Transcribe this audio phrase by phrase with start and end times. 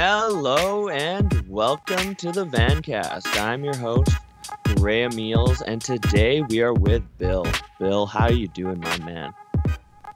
[0.00, 3.26] Hello and welcome to the Vancast.
[3.40, 4.12] I'm your host,
[4.76, 7.44] Graham Meals, and today we are with Bill.
[7.80, 9.34] Bill, how you doing, my man?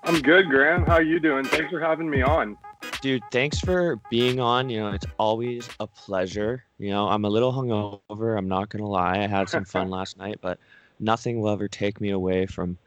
[0.05, 0.87] I'm good, Graham.
[0.87, 1.45] How are you doing?
[1.45, 2.57] Thanks for having me on.
[3.01, 4.71] Dude, thanks for being on.
[4.71, 6.62] You know, it's always a pleasure.
[6.79, 8.39] You know, I'm a little hungover.
[8.39, 9.19] I'm not gonna lie.
[9.19, 10.61] I had some fun last night, but
[11.03, 12.79] nothing will ever take me away from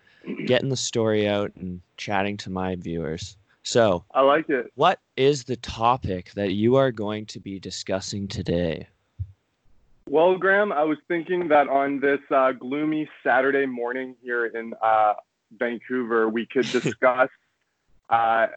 [0.46, 3.38] getting the story out and chatting to my viewers.
[3.64, 4.72] So, I like it.
[4.76, 8.88] What is the topic that you are going to be discussing today?
[10.08, 15.14] Well, Graham, I was thinking that on this uh, gloomy Saturday morning here in uh,
[15.58, 17.30] Vancouver, we could discuss
[18.10, 18.48] uh,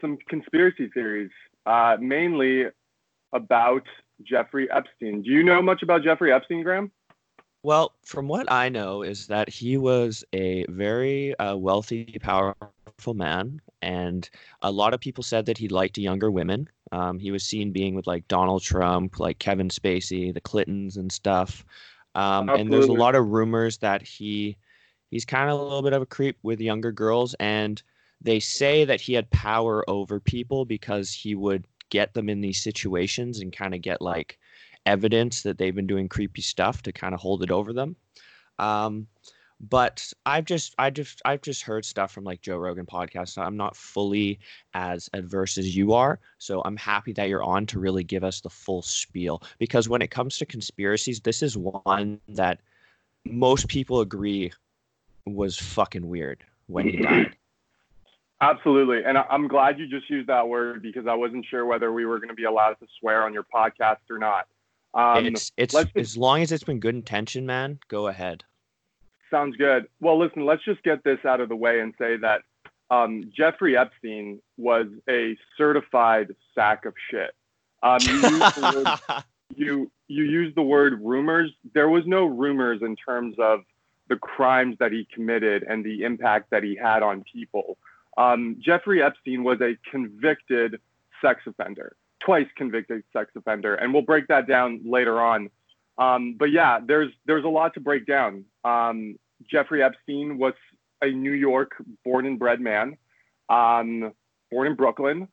[0.00, 1.30] some conspiracy theories,
[1.66, 2.64] uh, mainly
[3.32, 3.84] about
[4.22, 5.22] Jeffrey Epstein.
[5.22, 6.90] Do you know much about Jeffrey Epstein, Graham?
[7.62, 13.60] Well, from what I know, is that he was a very uh, wealthy, powerful man,
[13.82, 14.28] and
[14.62, 16.68] a lot of people said that he liked younger women.
[16.92, 21.10] Um, he was seen being with like Donald Trump, like Kevin Spacey, the Clintons, and
[21.10, 21.64] stuff.
[22.14, 24.56] Um, and there's a lot of rumors that he
[25.10, 27.82] he's kind of a little bit of a creep with younger girls, and
[28.20, 32.62] they say that he had power over people because he would get them in these
[32.62, 34.38] situations and kind of get like
[34.88, 37.94] evidence that they've been doing creepy stuff to kind of hold it over them.
[38.58, 39.06] Um,
[39.60, 43.38] but I've just I just I've just heard stuff from like Joe Rogan podcast.
[43.38, 44.38] I'm not fully
[44.74, 48.40] as adverse as you are, so I'm happy that you're on to really give us
[48.40, 49.42] the full spiel.
[49.58, 52.60] Because when it comes to conspiracies, this is one that
[53.26, 54.52] most people agree
[55.26, 57.36] was fucking weird when he died.
[58.40, 62.06] Absolutely, and I'm glad you just used that word because I wasn't sure whether we
[62.06, 64.46] were going to be allowed to swear on your podcast or not.
[64.98, 67.78] Um, it's it's just, as long as it's been good intention, man.
[67.86, 68.42] Go ahead.
[69.30, 69.86] Sounds good.
[70.00, 72.40] Well, listen, let's just get this out of the way and say that
[72.90, 77.32] um, Jeffrey Epstein was a certified sack of shit.
[77.82, 79.22] Um, you, used the word,
[79.54, 81.52] you you used the word rumors.
[81.74, 83.60] There was no rumors in terms of
[84.08, 87.78] the crimes that he committed and the impact that he had on people.
[88.16, 90.80] Um, Jeffrey Epstein was a convicted
[91.22, 95.50] sex offender, twice convicted sex offender, and we'll break that down later on.
[95.98, 98.44] Um, but yeah, there's there's a lot to break down.
[98.64, 99.16] Um,
[99.50, 100.54] Jeffrey Epstein was
[101.02, 101.72] a New York
[102.04, 102.96] born and bred man,
[103.48, 104.12] um,
[104.50, 105.28] born in Brooklyn.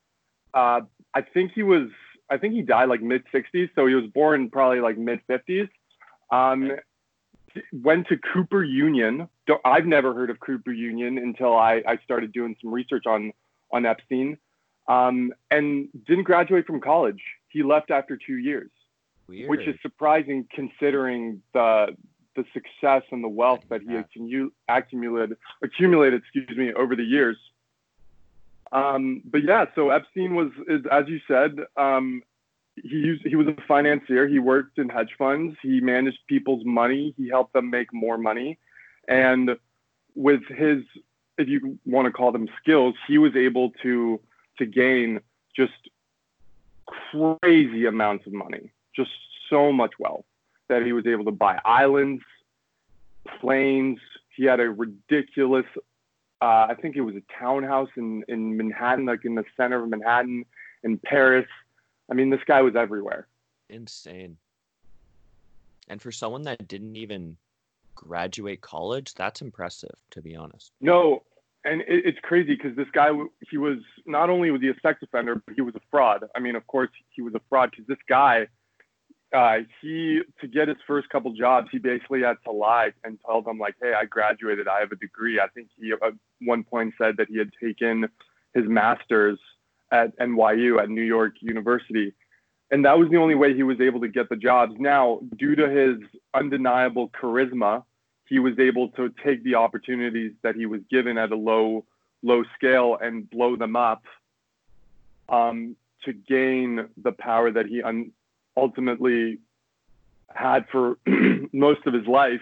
[0.53, 0.81] Uh,
[1.13, 1.89] I think he was
[2.29, 5.69] I think he died like mid 60s, so he was born probably like mid 50s.
[6.31, 6.71] Um,
[7.71, 9.29] went to Cooper Union.
[9.63, 13.31] I've never heard of Cooper Union until I, I started doing some research on
[13.71, 14.37] on Epstein,
[14.87, 17.21] um, and didn't graduate from college.
[17.49, 18.69] He left after two years.
[19.27, 19.49] Weird.
[19.49, 21.95] which is surprising considering the
[22.35, 24.05] the success and the wealth that he had
[24.67, 27.37] accumulated accumulated excuse me over the years.
[28.71, 32.21] Um, but yeah, so Epstein was is as you said, um,
[32.75, 34.27] he used, he was a financier.
[34.27, 35.55] He worked in hedge funds.
[35.61, 37.13] He managed people's money.
[37.17, 38.59] He helped them make more money,
[39.07, 39.57] and
[40.13, 40.83] with his
[41.37, 44.19] if you want to call them skills, he was able to
[44.57, 45.19] to gain
[45.55, 45.73] just
[46.85, 49.11] crazy amounts of money just
[49.49, 50.25] so much wealth
[50.67, 52.23] that he was able to buy islands,
[53.39, 53.99] planes.
[54.35, 55.65] He had a ridiculous,
[56.41, 59.89] uh, I think it was a townhouse in, in Manhattan, like in the center of
[59.89, 60.45] Manhattan,
[60.83, 61.47] in Paris.
[62.09, 63.27] I mean, this guy was everywhere.
[63.69, 64.37] Insane.
[65.87, 67.37] And for someone that didn't even
[67.93, 70.71] graduate college, that's impressive, to be honest.
[70.81, 71.23] No,
[71.65, 73.09] and it, it's crazy because this guy,
[73.49, 76.23] he was not only was he a sex offender, but he was a fraud.
[76.35, 78.47] I mean, of course, he was a fraud because this guy
[79.35, 83.41] uh, he to get his first couple jobs, he basically had to lie and tell
[83.41, 84.67] them like, "Hey, I graduated.
[84.67, 88.07] I have a degree." I think he at one point said that he had taken
[88.53, 89.39] his master's
[89.91, 92.13] at NYU at New York University,
[92.71, 94.73] and that was the only way he was able to get the jobs.
[94.79, 95.97] Now, due to his
[96.33, 97.83] undeniable charisma,
[98.27, 101.85] he was able to take the opportunities that he was given at a low
[102.23, 104.03] low scale and blow them up
[105.29, 108.11] um, to gain the power that he un-
[108.57, 109.39] ultimately
[110.33, 110.97] had for
[111.53, 112.41] most of his life.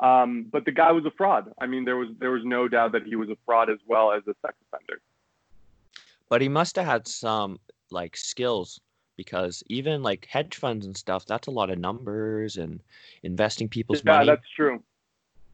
[0.00, 1.52] Um, but the guy was a fraud.
[1.58, 4.12] I mean, there was there was no doubt that he was a fraud as well
[4.12, 5.00] as a sex offender.
[6.28, 8.80] But he must have had some like skills
[9.16, 12.80] because even like hedge funds and stuff, that's a lot of numbers and
[13.22, 14.26] investing people's yeah, money.
[14.26, 14.82] Yeah, that's true.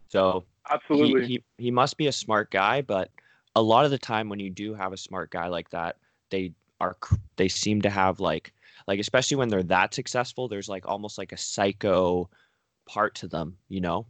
[0.08, 1.26] So absolutely, he,
[1.58, 2.82] he he must be a smart guy.
[2.82, 3.10] But
[3.54, 5.96] a lot of the time, when you do have a smart guy like that,
[6.30, 6.96] they are
[7.36, 8.52] they seem to have like
[8.86, 12.28] like especially when they're that successful there's like almost like a psycho
[12.86, 14.06] part to them you know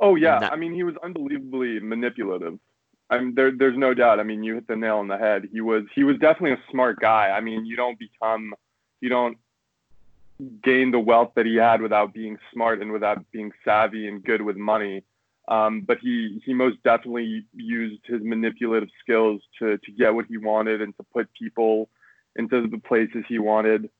[0.00, 2.58] Oh yeah, that- I mean he was unbelievably manipulative.
[3.10, 4.20] I mean there there's no doubt.
[4.20, 5.48] I mean you hit the nail on the head.
[5.52, 7.30] He was he was definitely a smart guy.
[7.30, 8.54] I mean you don't become
[9.00, 9.38] you don't
[10.62, 14.42] gain the wealth that he had without being smart and without being savvy and good
[14.42, 15.04] with money.
[15.48, 20.36] Um, but he he most definitely used his manipulative skills to to get what he
[20.36, 21.88] wanted and to put people
[22.36, 23.90] into the places he wanted,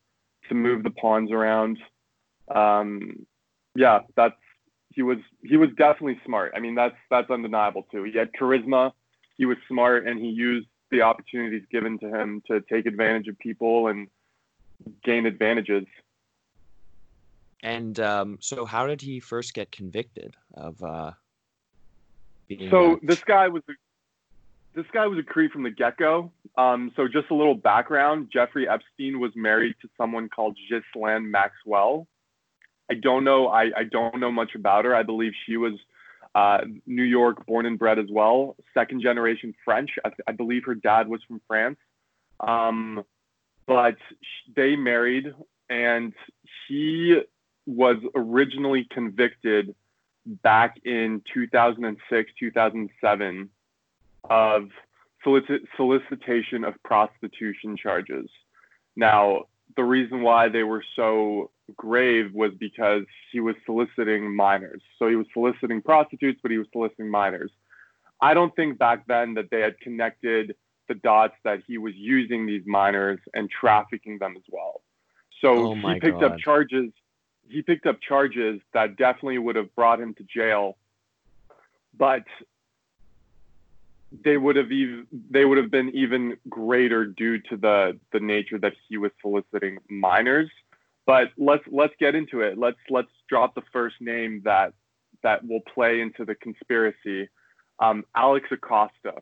[0.48, 1.78] to move the pawns around.
[2.54, 3.26] Um,
[3.74, 4.34] yeah, that's
[4.98, 6.54] he was he was definitely smart.
[6.56, 8.02] I mean, that's that's undeniable too.
[8.02, 8.90] He had charisma,
[9.36, 13.38] he was smart, and he used the opportunities given to him to take advantage of
[13.38, 14.08] people and
[15.04, 15.84] gain advantages.
[17.62, 21.12] And um, so, how did he first get convicted of uh,
[22.48, 22.68] being?
[22.68, 23.74] So this guy was a,
[24.74, 26.32] this guy was a creep from the get go.
[26.56, 32.08] Um, so just a little background: Jeffrey Epstein was married to someone called Ghislaine Maxwell.
[32.90, 33.48] I don't know.
[33.48, 34.94] I, I don't know much about her.
[34.94, 35.74] I believe she was
[36.34, 39.90] uh, New York born and bred as well, second generation French.
[40.04, 41.78] I, I believe her dad was from France.
[42.40, 43.04] Um,
[43.66, 43.96] but
[44.54, 45.34] they married,
[45.68, 46.12] and
[46.66, 47.20] he
[47.66, 49.74] was originally convicted
[50.42, 53.50] back in 2006, 2007
[54.30, 54.68] of
[55.22, 58.30] solicit- solicitation of prostitution charges.
[58.96, 59.44] Now,
[59.78, 64.82] the reason why they were so grave was because he was soliciting minors.
[64.98, 67.52] So he was soliciting prostitutes, but he was soliciting minors.
[68.20, 70.56] I don't think back then that they had connected
[70.88, 74.82] the dots that he was using these minors and trafficking them as well.
[75.40, 76.32] So oh he picked God.
[76.32, 76.90] up charges
[77.48, 80.76] he picked up charges that definitely would have brought him to jail,
[81.96, 82.24] but
[84.24, 88.58] they would have even they would have been even greater due to the the nature
[88.58, 90.50] that he was soliciting minors.
[91.06, 92.58] But let's let's get into it.
[92.58, 94.72] Let's let's drop the first name that
[95.22, 97.28] that will play into the conspiracy.
[97.80, 99.14] Um, Alex Acosta.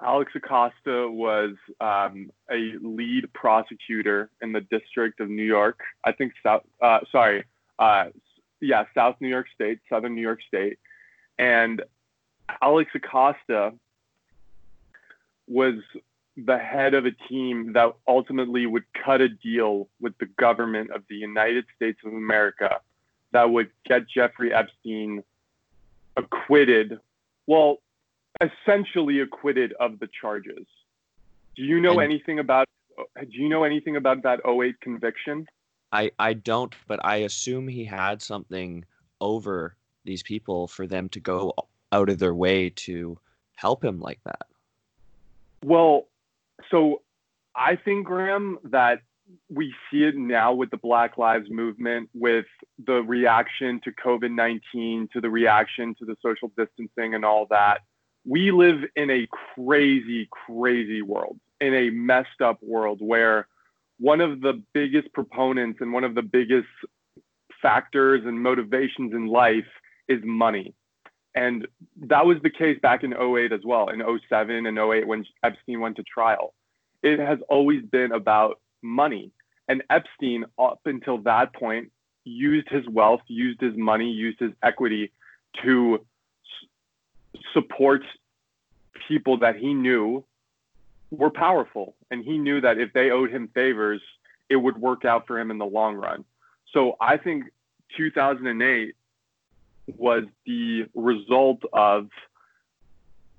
[0.00, 5.80] Alex Acosta was um, a lead prosecutor in the District of New York.
[6.04, 6.62] I think South.
[6.80, 7.44] Uh, sorry,
[7.78, 8.06] uh,
[8.60, 10.78] yeah, South New York State, Southern New York State,
[11.38, 11.82] and
[12.60, 13.72] Alex Acosta
[15.48, 15.74] was
[16.36, 21.02] the head of a team that ultimately would cut a deal with the government of
[21.08, 22.80] the United States of America
[23.32, 25.22] that would get Jeffrey Epstein
[26.16, 26.98] acquitted.
[27.46, 27.78] Well,
[28.40, 30.66] essentially acquitted of the charges.
[31.56, 32.66] Do you know and anything about
[33.18, 35.46] do you know anything about that 08 conviction?
[35.92, 38.84] I I don't, but I assume he had something
[39.20, 41.52] over these people for them to go
[41.92, 43.18] out of their way to
[43.54, 44.46] help him like that.
[45.64, 46.08] Well,
[46.70, 47.02] so
[47.54, 49.00] I think Graham that
[49.48, 52.46] we see it now with the Black Lives Movement, with
[52.84, 57.82] the reaction to COVID 19, to the reaction to the social distancing and all that
[58.24, 63.48] we live in a crazy, crazy world, in a messed up world where
[63.98, 66.68] one of the biggest proponents and one of the biggest
[67.60, 69.66] factors and motivations in life
[70.08, 70.74] is money.
[71.34, 71.66] And
[72.02, 75.80] that was the case back in 08 as well, in 07 and 08 when Epstein
[75.80, 76.52] went to trial.
[77.02, 79.30] It has always been about money.
[79.68, 81.90] And Epstein, up until that point,
[82.24, 85.10] used his wealth, used his money, used his equity
[85.62, 86.04] to
[87.52, 88.02] support
[89.08, 90.24] people that he knew
[91.10, 91.94] were powerful.
[92.10, 94.02] And he knew that if they owed him favors,
[94.48, 96.24] it would work out for him in the long run.
[96.72, 97.44] So I think
[97.96, 98.94] 2008
[99.96, 102.08] was the result of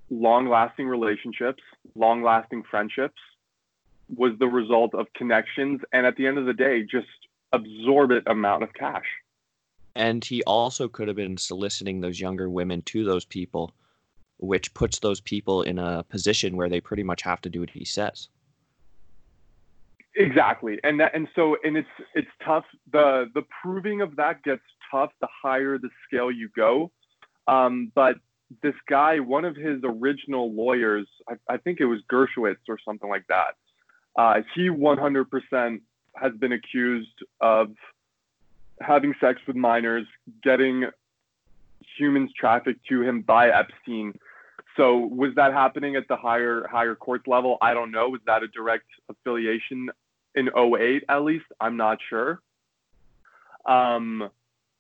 [0.09, 1.63] long lasting relationships,
[1.95, 3.19] long lasting friendships,
[4.15, 7.07] was the result of connections, and at the end of the day, just
[7.51, 9.05] absorbent amount of cash.
[9.95, 13.73] And he also could have been soliciting those younger women to those people
[14.43, 17.69] which puts those people in a position where they pretty much have to do what
[17.69, 18.27] he says.
[20.15, 22.65] Exactly, and that and so and it's it's tough.
[22.91, 24.61] the The proving of that gets
[24.93, 26.91] tough the higher the scale you go.
[27.47, 28.17] Um, but
[28.61, 33.09] this guy, one of his original lawyers, I, I think it was Dershowitz or something
[33.09, 33.55] like that.
[34.15, 35.81] Uh, he 100%
[36.15, 37.71] has been accused of
[38.79, 40.05] having sex with minors,
[40.43, 40.85] getting
[41.97, 44.13] humans trafficked to him by Epstein.
[44.77, 47.57] So was that happening at the higher higher courts level?
[47.61, 48.09] I don't know.
[48.09, 49.89] Was that a direct affiliation
[50.35, 51.45] in 08 at least?
[51.59, 52.41] I'm not sure.
[53.65, 54.29] Um,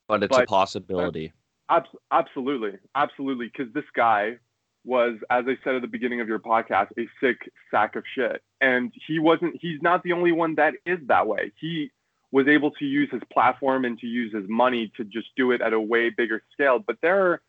[0.07, 1.33] but it's but, a possibility.
[1.69, 3.47] Ab- absolutely, absolutely.
[3.47, 4.37] Because this guy
[4.85, 7.37] was, as I said at the beginning of your podcast, a sick
[7.71, 9.55] sack of shit, and he wasn't.
[9.59, 11.51] He's not the only one that is that way.
[11.59, 11.91] He
[12.31, 15.61] was able to use his platform and to use his money to just do it
[15.61, 16.79] at a way bigger scale.
[16.79, 17.41] But there are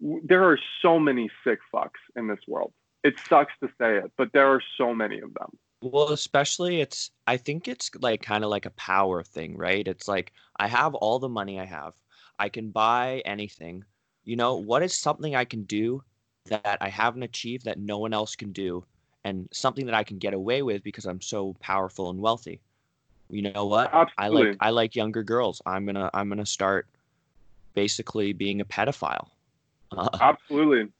[0.00, 2.72] there are so many sick fucks in this world.
[3.04, 5.58] It sucks to say it, but there are so many of them.
[5.82, 9.86] Well, especially it's I think it's like kind of like a power thing, right?
[9.86, 11.94] It's like I have all the money I have.
[12.38, 13.84] I can buy anything.
[14.24, 16.02] You know, what is something I can do
[16.46, 18.84] that I haven't achieved that no one else can do
[19.24, 22.60] and something that I can get away with because I'm so powerful and wealthy.
[23.28, 23.92] You know what?
[23.92, 24.16] Absolutely.
[24.18, 25.62] I like I like younger girls.
[25.66, 26.88] I'm going to I'm going to start
[27.74, 29.28] basically being a pedophile.
[29.92, 30.92] Uh, Absolutely.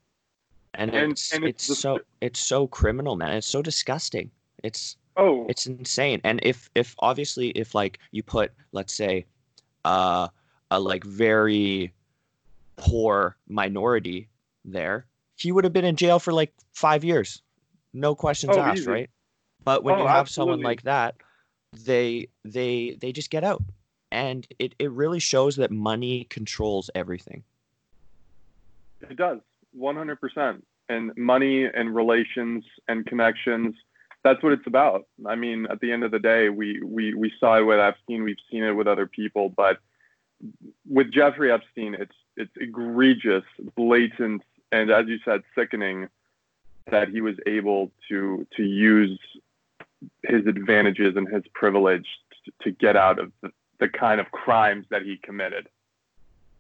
[0.75, 3.33] And, and it's and it's, it's so it's so criminal, man.
[3.33, 4.31] It's so disgusting.
[4.63, 6.21] It's oh, it's insane.
[6.25, 9.27] And if if obviously if like you put let's say
[9.85, 10.29] uh
[10.71, 11.93] a like very
[12.77, 14.29] poor minority
[14.65, 17.43] there, he would have been in jail for like 5 years.
[17.93, 18.91] No questions oh, asked, easy.
[18.91, 19.11] right?
[19.65, 20.53] But when oh, you have absolutely.
[20.53, 21.17] someone like that,
[21.85, 23.63] they they they just get out.
[24.13, 27.45] And it, it really shows that money controls everything.
[29.03, 29.39] It does.
[29.79, 30.63] 100%.
[30.89, 33.77] And money and relations and connections
[34.23, 35.07] that's what it's about.
[35.27, 38.23] I mean, at the end of the day, we we we saw it with Epstein,
[38.23, 39.79] we've seen it with other people, but
[40.89, 43.45] with Jeffrey Epstein, it's it's egregious,
[43.77, 46.09] blatant, and as you said, sickening
[46.91, 49.19] that he was able to to use
[50.25, 52.07] his advantages and his privilege
[52.45, 53.51] to, to get out of the,
[53.81, 55.69] the kind of crimes that he committed.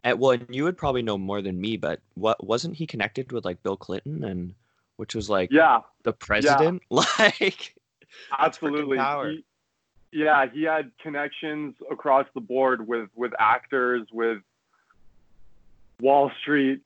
[0.04, 3.32] And well, and you would probably know more than me, but what wasn't he connected
[3.32, 4.54] with like Bill Clinton and
[5.00, 6.82] which was like Yeah, the president?
[6.90, 7.74] Like
[8.38, 8.98] absolutely.
[8.98, 9.44] He-
[10.12, 14.42] yeah, he had connections across the board with with actors, with
[16.00, 16.82] Wall Street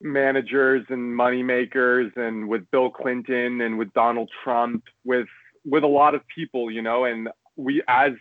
[0.00, 5.28] managers and moneymakers, and with Bill Clinton and with Donald Trump, with
[5.66, 7.04] with a lot of people, you know.
[7.04, 8.12] And we, as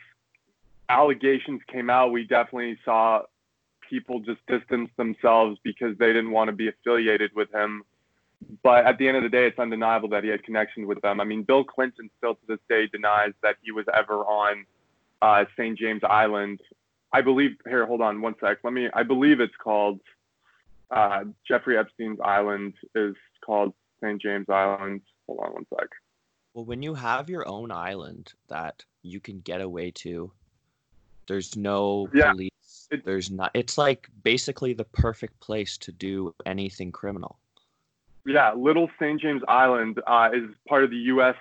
[0.90, 3.22] allegations came out, we definitely saw
[3.90, 7.84] people just distance themselves because they didn't want to be affiliated with him.
[8.64, 11.20] But at the end of the day, it's undeniable that he had connections with them.
[11.20, 14.66] I mean, Bill Clinton still to this day denies that he was ever on
[15.22, 15.78] uh, St.
[15.78, 16.62] James Island.
[17.12, 18.60] I believe, here, hold on one sec.
[18.64, 20.00] Let me, I believe it's called
[20.92, 23.16] uh, Jeffrey Epstein's Island is
[23.46, 24.22] called St.
[24.22, 25.02] James Island.
[25.28, 25.90] Hold on one sec.
[26.54, 30.32] Well, when you have your own island that you can get away to,
[31.28, 32.88] there's no Yeah, police.
[32.92, 33.52] it- there's not.
[33.54, 37.38] It's like basically the perfect place to do anything criminal.
[38.30, 39.20] Yeah, Little St.
[39.20, 41.36] James Island uh, is part of the U.S.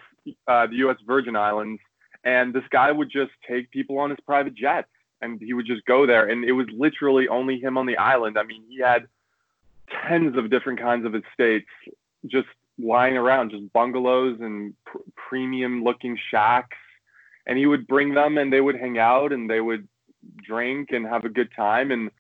[0.46, 0.96] Uh, the U.S.
[1.06, 1.82] Virgin Islands,
[2.24, 4.86] and this guy would just take people on his private jet,
[5.20, 8.38] and he would just go there, and it was literally only him on the island.
[8.38, 9.06] I mean, he had
[10.08, 11.68] tens of different kinds of estates
[12.26, 16.76] just lying around, just bungalows and pr- premium-looking shacks,
[17.46, 19.86] and he would bring them, and they would hang out, and they would
[20.42, 22.10] drink and have a good time, and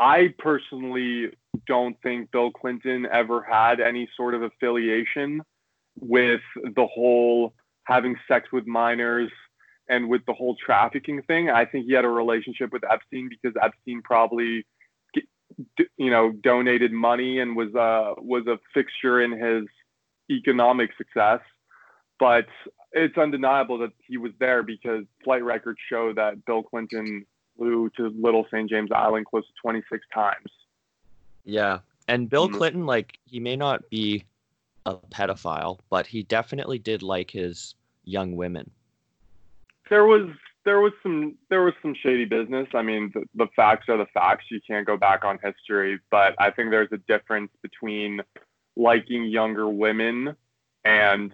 [0.00, 1.28] I personally
[1.66, 5.42] don't think Bill Clinton ever had any sort of affiliation
[6.00, 7.52] with the whole
[7.84, 9.30] having sex with minors
[9.90, 11.50] and with the whole trafficking thing.
[11.50, 14.64] I think he had a relationship with Epstein because Epstein probably
[15.98, 19.64] you know donated money and was uh was a fixture in his
[20.30, 21.40] economic success.
[22.18, 22.46] But
[22.92, 27.26] it's undeniable that he was there because flight records show that Bill Clinton
[27.60, 28.68] flew to Little St.
[28.70, 30.50] James Island close to 26 times.
[31.44, 31.80] Yeah.
[32.08, 32.54] And Bill Mhm.
[32.54, 34.24] Clinton, like, he may not be
[34.86, 37.74] a pedophile, but he definitely did like his
[38.04, 38.70] young women.
[39.90, 40.30] there was
[40.64, 42.68] there was some there was some shady business.
[42.74, 44.44] I mean, the, the facts are the facts.
[44.48, 48.20] You can't go back on history, but I think there's a difference between
[48.76, 50.36] liking younger women
[50.84, 51.32] and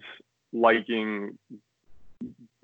[0.53, 1.37] liking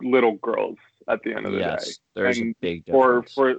[0.03, 1.65] little girls at the end of the day.
[1.65, 3.33] Yes, there's And a big For difference.
[3.33, 3.55] for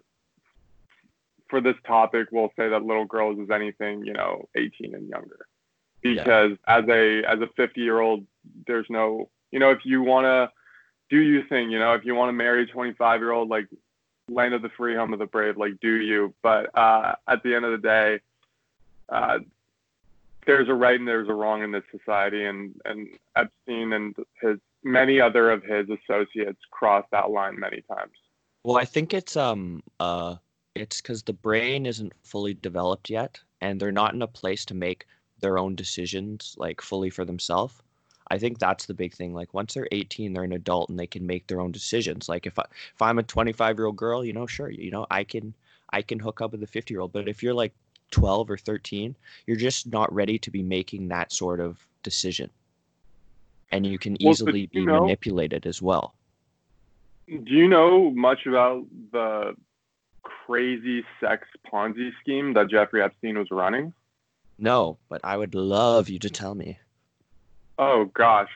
[1.48, 5.46] for this topic, we'll say that little girls is anything, you know, 18 and younger.
[6.02, 6.14] Yeah.
[6.14, 8.26] Because as a as a 50 year old,
[8.66, 10.50] there's no, you know, if you want to
[11.10, 13.68] do you thing, you know, if you want to marry a 25 year old, like
[14.28, 16.34] land of the free, home of the brave, like do you.
[16.42, 18.20] But uh, at the end of the day,
[19.10, 19.38] uh,
[20.46, 24.58] there's a right and there's a wrong in this society, and and Epstein and his
[24.84, 28.12] many other of his associates crossed that line many times.
[28.62, 30.36] Well, I think it's um uh
[30.74, 34.74] it's because the brain isn't fully developed yet, and they're not in a place to
[34.74, 35.06] make
[35.40, 37.74] their own decisions like fully for themselves.
[38.30, 39.34] I think that's the big thing.
[39.34, 42.28] Like once they're 18, they're an adult and they can make their own decisions.
[42.28, 42.64] Like if I
[42.94, 45.54] if I'm a 25 year old girl, you know, sure, you know, I can
[45.90, 47.12] I can hook up with a 50 year old.
[47.12, 47.74] But if you're like
[48.10, 49.14] 12 or 13,
[49.46, 52.50] you're just not ready to be making that sort of decision,
[53.70, 56.14] and you can Well, easily you be know- manipulated as well.
[57.26, 59.56] Do you know much about the
[60.22, 63.94] crazy sex Ponzi scheme that Jeffrey Epstein was running?
[64.58, 66.78] No, but I would love you to tell me.
[67.78, 68.50] Oh gosh,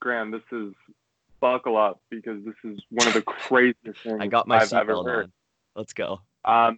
[0.00, 0.74] Graham, this is
[1.40, 5.02] buckle up because this is one of the craziest things I got my I've ever
[5.02, 5.24] heard.
[5.24, 5.32] on.
[5.74, 6.20] Let's go.
[6.44, 6.76] Um,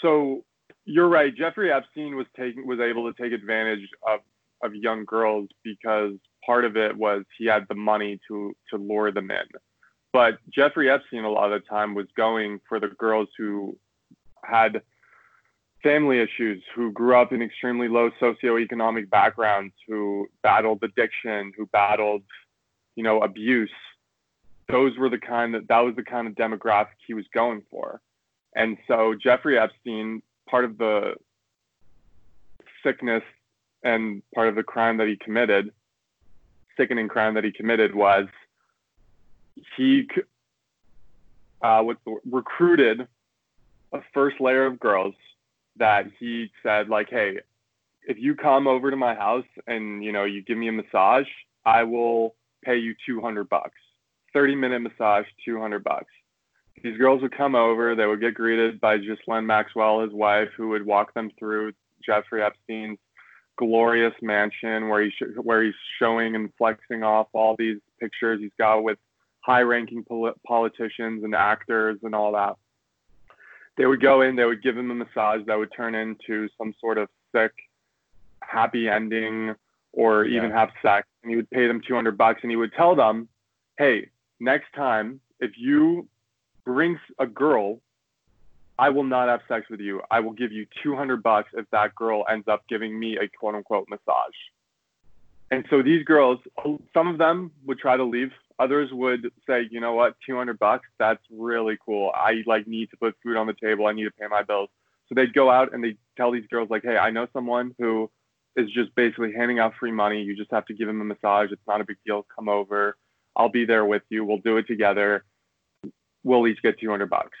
[0.00, 0.44] so
[0.86, 1.34] you're right.
[1.34, 4.20] Jeffrey Epstein was taking was able to take advantage of
[4.62, 9.12] of young girls because part of it was he had the money to to lure
[9.12, 9.46] them in.
[10.12, 13.76] But Jeffrey Epstein a lot of the time was going for the girls who
[14.44, 14.82] had
[15.82, 22.22] family issues, who grew up in extremely low socioeconomic backgrounds, who battled addiction, who battled,
[22.96, 23.70] you know, abuse.
[24.68, 28.00] Those were the kind that that was the kind of demographic he was going for.
[28.56, 31.14] And so Jeffrey Epstein, part of the
[32.82, 33.22] sickness
[33.82, 35.70] and part of the crime that he committed,
[36.76, 38.26] sickening crime that he committed was
[39.76, 40.08] he
[41.62, 41.82] uh,
[42.24, 43.06] recruited
[43.92, 45.14] a first layer of girls
[45.76, 47.38] that he said like, hey,
[48.06, 51.26] if you come over to my house and you know you give me a massage,
[51.64, 53.78] I will pay you 200 bucks.
[54.32, 56.10] 30 minute massage, 200 bucks.
[56.82, 60.68] These girls would come over, they would get greeted by Ghislaine Maxwell, his wife, who
[60.70, 61.72] would walk them through
[62.04, 62.98] Jeffrey Epstein's
[63.56, 68.50] glorious mansion where he sh- where he's showing and flexing off all these pictures he's
[68.58, 68.98] got with
[69.40, 72.56] high-ranking pol- politicians and actors and all that.
[73.76, 76.74] They would go in, they would give him a massage that would turn into some
[76.80, 77.52] sort of sick,
[78.40, 79.54] happy ending,
[79.92, 81.06] or even have sex.
[81.22, 83.28] And he would pay them 200 bucks, and he would tell them,
[83.76, 86.08] "Hey, next time if you
[86.64, 87.80] bring a girl
[88.78, 90.00] I will not have sex with you.
[90.10, 93.54] I will give you 200 bucks if that girl ends up giving me a quote
[93.54, 94.34] unquote massage.
[95.50, 96.40] And so these girls,
[96.92, 98.32] some of them would try to leave.
[98.58, 102.10] Others would say, you know what, 200 bucks, that's really cool.
[102.14, 103.86] I like need to put food on the table.
[103.86, 104.70] I need to pay my bills.
[105.08, 108.10] So they'd go out and they tell these girls like, hey, I know someone who
[108.56, 110.22] is just basically handing out free money.
[110.22, 111.50] You just have to give him a massage.
[111.52, 112.26] It's not a big deal.
[112.34, 112.96] Come over.
[113.36, 114.24] I'll be there with you.
[114.24, 115.24] We'll do it together.
[116.22, 117.36] We'll each get 200 bucks.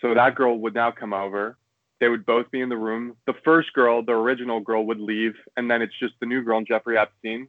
[0.00, 1.56] So that girl would now come over.
[2.00, 3.16] They would both be in the room.
[3.26, 6.58] The first girl, the original girl, would leave, and then it's just the new girl,
[6.58, 7.48] and Jeffrey Epstein.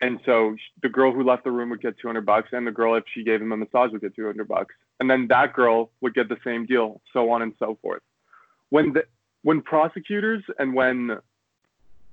[0.00, 2.94] And so the girl who left the room would get 200 bucks, and the girl,
[2.94, 4.74] if she gave him a massage, would get 200 bucks.
[5.00, 8.02] And then that girl would get the same deal, so on and so forth.
[8.70, 9.04] When the
[9.42, 11.18] when prosecutors and when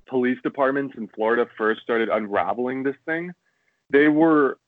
[0.06, 3.32] police departments in Florida first started unraveling this thing,
[3.90, 4.58] they were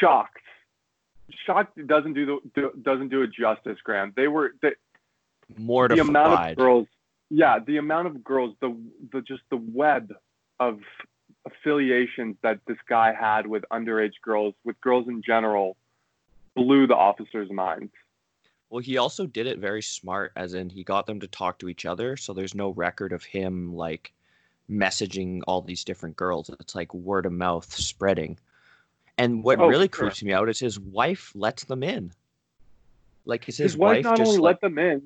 [0.00, 0.47] shocked
[1.46, 4.12] shocked doesn't do the do, doesn't do it justice, Graham.
[4.16, 4.72] They were they,
[5.56, 6.86] the amount of girls.
[7.30, 8.76] Yeah, the amount of girls, the
[9.12, 10.12] the just the web
[10.60, 10.80] of
[11.46, 15.76] affiliations that this guy had with underage girls, with girls in general,
[16.54, 17.92] blew the officers' minds.
[18.70, 21.68] Well, he also did it very smart, as in he got them to talk to
[21.68, 24.12] each other, so there's no record of him like
[24.70, 26.50] messaging all these different girls.
[26.60, 28.38] It's like word of mouth spreading.
[29.18, 30.04] And what Oh, really sure.
[30.04, 32.12] creeps me out is his wife lets them in.
[33.24, 35.02] Like is His, his, wife, not just only like, let them in,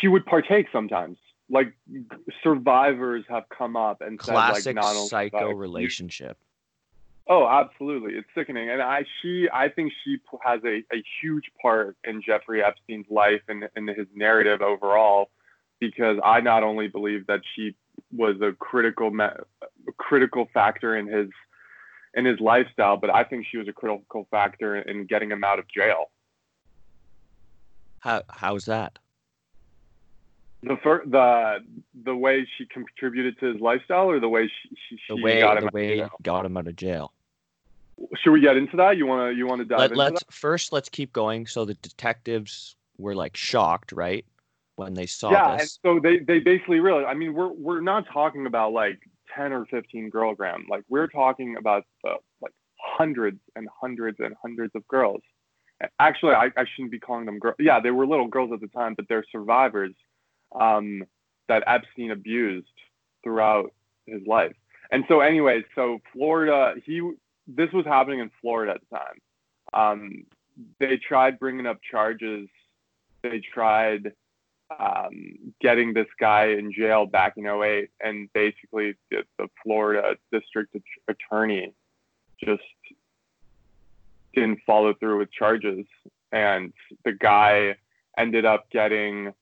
[0.00, 1.18] she would partake sometimes.
[1.50, 1.72] Like
[2.42, 6.36] survivors have come up and classic said, like, not only psycho relationship?
[7.26, 8.14] Oh, absolutely.
[8.14, 8.70] It's sickening.
[8.70, 13.42] And I she I think she has a, a huge part in Jeffrey Epstein's life
[13.48, 15.30] and, and his narrative overall
[15.80, 17.74] because I not only believe that she
[18.12, 21.28] was a critical me- a critical factor in his
[22.14, 25.58] in his lifestyle, but I think she was a critical factor in getting him out
[25.58, 26.10] of jail.
[28.00, 28.98] How how's that?
[30.62, 31.58] The fir- the
[32.04, 35.56] the way she contributed to his lifestyle, or the way she, she, The way got
[35.58, 36.10] him the out of way jail?
[36.22, 37.12] got him out of jail.
[38.16, 38.96] Should we get into that?
[38.96, 41.46] You wanna you wanna dive Let, into let's first let's keep going.
[41.46, 44.24] So the detectives were like shocked, right,
[44.76, 45.36] when they saw this.
[45.36, 45.78] yeah, and this.
[45.84, 47.06] so they they basically realized.
[47.08, 48.98] I mean, we're we're not talking about like
[49.36, 50.66] ten or fifteen girl Graham.
[50.68, 55.20] Like we're talking about uh, like hundreds and hundreds and hundreds of girls.
[56.00, 57.56] Actually, I, I shouldn't be calling them girls.
[57.58, 59.94] Yeah, they were little girls at the time, but they're survivors
[60.58, 61.04] um,
[61.48, 62.66] that Epstein abused
[63.22, 63.72] throughout
[64.06, 64.56] his life.
[64.90, 67.12] And so, anyway, so Florida, he
[67.46, 69.20] this was happening in Florida at the time.
[69.72, 70.24] Um,
[70.80, 72.48] they tried bringing up charges.
[73.22, 74.12] They tried
[74.78, 80.76] um, getting this guy in jail back in 08 and basically the, the Florida district
[81.08, 81.72] attorney
[82.42, 82.62] just
[84.34, 85.86] didn't follow through with charges
[86.32, 86.72] and
[87.04, 87.76] the guy
[88.16, 89.32] ended up getting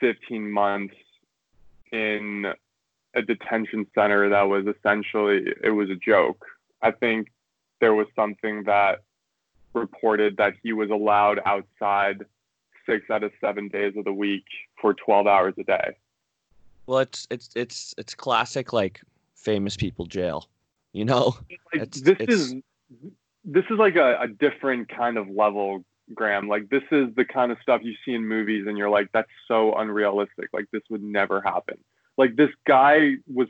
[0.00, 0.94] 15 months
[1.92, 2.52] in
[3.14, 6.44] a detention center that was essentially it was a joke.
[6.80, 7.28] I think
[7.80, 9.02] there was something that
[9.74, 12.24] reported that he was allowed outside
[12.86, 14.44] six out of seven days of the week
[14.80, 15.96] for 12 hours a day.
[16.86, 19.00] Well, it's it's it's it's classic like
[19.36, 20.48] famous people jail.
[20.92, 21.36] You know,
[21.72, 22.54] Like, It's- this it's- is
[23.44, 26.48] this is like a, a different kind of level, Graham.
[26.48, 29.30] Like this is the kind of stuff you see in movies, and you're like, that's
[29.48, 30.48] so unrealistic.
[30.52, 31.78] Like this would never happen.
[32.16, 33.48] Like this guy was.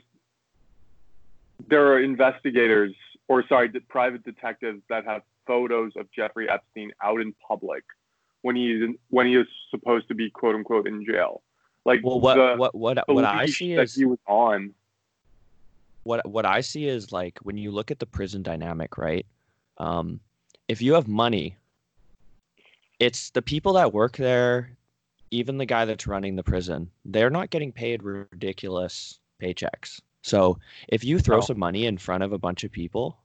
[1.67, 2.93] There are investigators,
[3.27, 7.83] or sorry, private detectives that have photos of Jeffrey Epstein out in public
[8.41, 11.43] when he's in, when he is supposed to be quote unquote in jail.
[11.85, 14.73] Like well, what the, what what what I see that is he was on.
[16.03, 19.25] what what I see is like when you look at the prison dynamic, right?
[19.77, 20.19] Um,
[20.67, 21.55] if you have money,
[22.99, 24.77] it's the people that work there,
[25.31, 29.99] even the guy that's running the prison, they're not getting paid ridiculous paychecks.
[30.21, 31.41] So if you throw No.
[31.41, 33.17] some money in front of a bunch of people,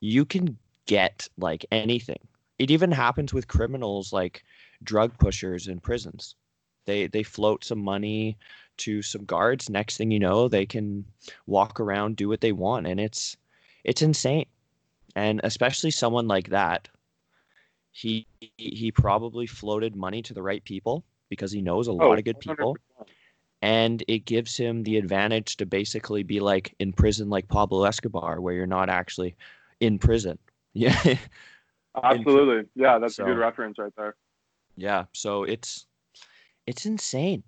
[0.00, 2.18] you can get like anything.
[2.58, 4.44] It even happens with criminals like
[4.82, 6.36] drug pushers in prisons.
[6.86, 8.38] They they float some money
[8.78, 9.68] to some guards.
[9.70, 11.06] Next thing you know, they can
[11.46, 13.36] walk around, do what they want, and it's
[13.84, 14.46] it's insane.
[15.16, 16.88] And especially someone like that,
[17.92, 22.18] he he probably floated money to the right people because he knows a lot Oh,
[22.18, 23.16] of good people, 100%.
[23.62, 28.40] and it gives him the advantage to basically be like in prison, like Pablo Escobar,
[28.40, 29.36] where you're not actually
[29.80, 30.38] in prison.
[30.76, 31.16] Yeah,
[32.02, 32.68] Absolutely.
[32.74, 34.16] Yeah, that's a good reference right there.
[34.76, 35.04] yeah.
[35.12, 35.86] So it's
[36.66, 37.42] it's insane.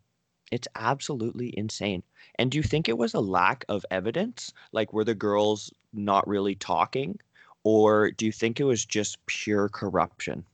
[0.50, 2.02] It's absolutely insane.
[2.36, 4.52] And do you think it was a lack of evidence?
[4.72, 7.18] Like, were the girls not really talking?
[7.64, 10.44] Or do you think it was just pure corruption?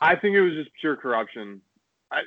[0.00, 1.60] I think it was just pure corruption.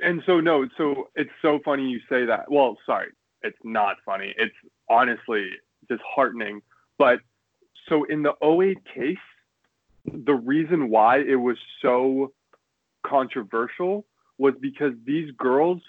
[0.03, 2.51] And so no, so it's so funny you say that.
[2.51, 3.07] Well, sorry,
[3.41, 4.35] it's not funny.
[4.37, 4.53] It's
[4.89, 5.49] honestly
[5.87, 6.61] disheartening.
[6.97, 7.19] But
[7.87, 9.17] so in the 08 case,
[10.05, 12.31] the reason why it was so
[13.03, 14.05] controversial
[14.37, 15.81] was because these girls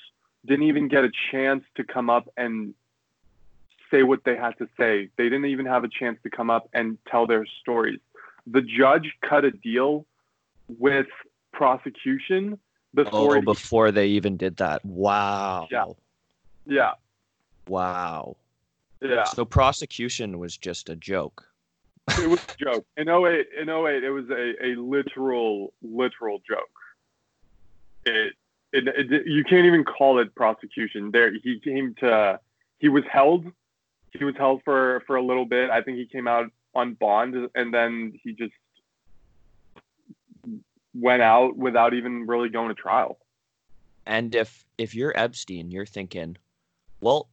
[0.47, 2.75] didn't even get a chance to come up and
[3.91, 5.09] say what they had to say.
[5.17, 8.01] They didn't even have a chance to come up and tell their stories.
[8.47, 10.07] The judge cut a deal
[10.79, 11.07] with
[11.53, 12.59] prosecution
[12.95, 14.85] before Oh, before they even did that.
[14.85, 15.69] Wow.
[15.71, 15.85] Yeah.
[16.67, 16.93] yeah
[17.69, 18.37] Wow.
[19.01, 21.47] yeah So prosecution was just a joke.
[22.17, 22.87] It was a joke.
[22.97, 26.69] In 08 in 08 it was a, a literal literal joke.
[28.05, 28.35] It,
[28.73, 31.11] it, it you can't even call it prosecution.
[31.11, 32.41] There he came to
[32.79, 33.47] he was held.
[34.13, 35.71] He was held for for a little bit.
[35.71, 38.53] I think he came out on bond and then he just
[40.95, 43.19] went out without even really going to trial.
[44.07, 46.37] And if if you're Epstein, you're thinking,
[47.01, 47.29] well,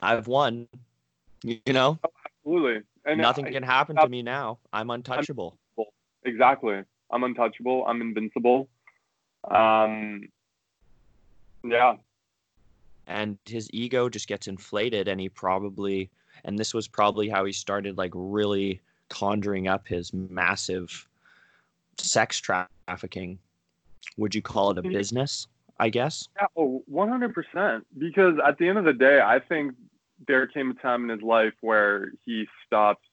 [0.00, 0.68] I've won.
[1.42, 4.58] You you know, oh, absolutely and nothing I- can happen to me now.
[4.72, 5.58] I'm untouchable.
[6.24, 8.68] exactly i'm untouchable i'm invincible
[9.50, 10.22] um
[11.64, 11.94] yeah
[13.08, 16.08] and his ego just gets inflated and he probably
[16.44, 21.08] and this was probably how he started like really conjuring up his massive
[21.98, 23.36] sex trafficking
[24.16, 24.92] would you call it a Mhm.
[24.92, 25.48] business
[25.80, 27.84] i guess Yeah, oh, 100%.
[27.98, 29.74] Because at the end of the day, I think
[30.26, 33.04] there came a time in his life where he stopped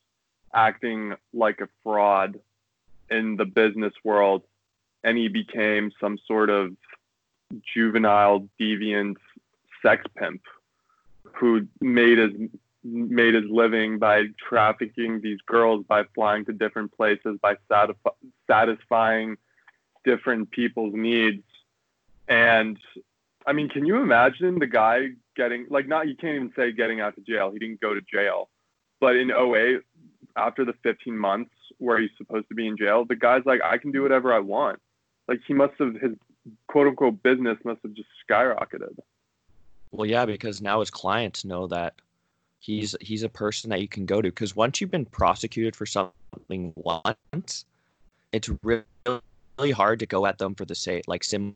[0.53, 2.39] acting like a fraud
[3.09, 4.43] in the business world
[5.03, 6.75] and he became some sort of
[7.73, 9.15] juvenile deviant
[9.81, 10.41] sex pimp
[11.33, 12.31] who made his
[12.83, 17.95] made his living by trafficking these girls by flying to different places by satisf-
[18.47, 19.37] satisfying
[20.05, 21.43] different people's needs.
[22.27, 22.77] And
[23.45, 26.99] I mean, can you imagine the guy getting like not you can't even say getting
[26.99, 27.49] out to jail.
[27.51, 28.49] He didn't go to jail.
[28.99, 29.79] But in 08,
[30.35, 33.77] after the 15 months where he's supposed to be in jail, the guy's like, I
[33.77, 34.79] can do whatever I want.
[35.29, 36.11] Like he must have his
[36.67, 38.95] quote unquote business must have just skyrocketed.
[39.91, 41.93] well yeah because now his clients know that
[42.59, 45.85] he's he's a person that you can go to because once you've been prosecuted for
[45.85, 47.65] something once
[48.31, 48.83] it's really,
[49.57, 51.53] really hard to go at them for the sake like similar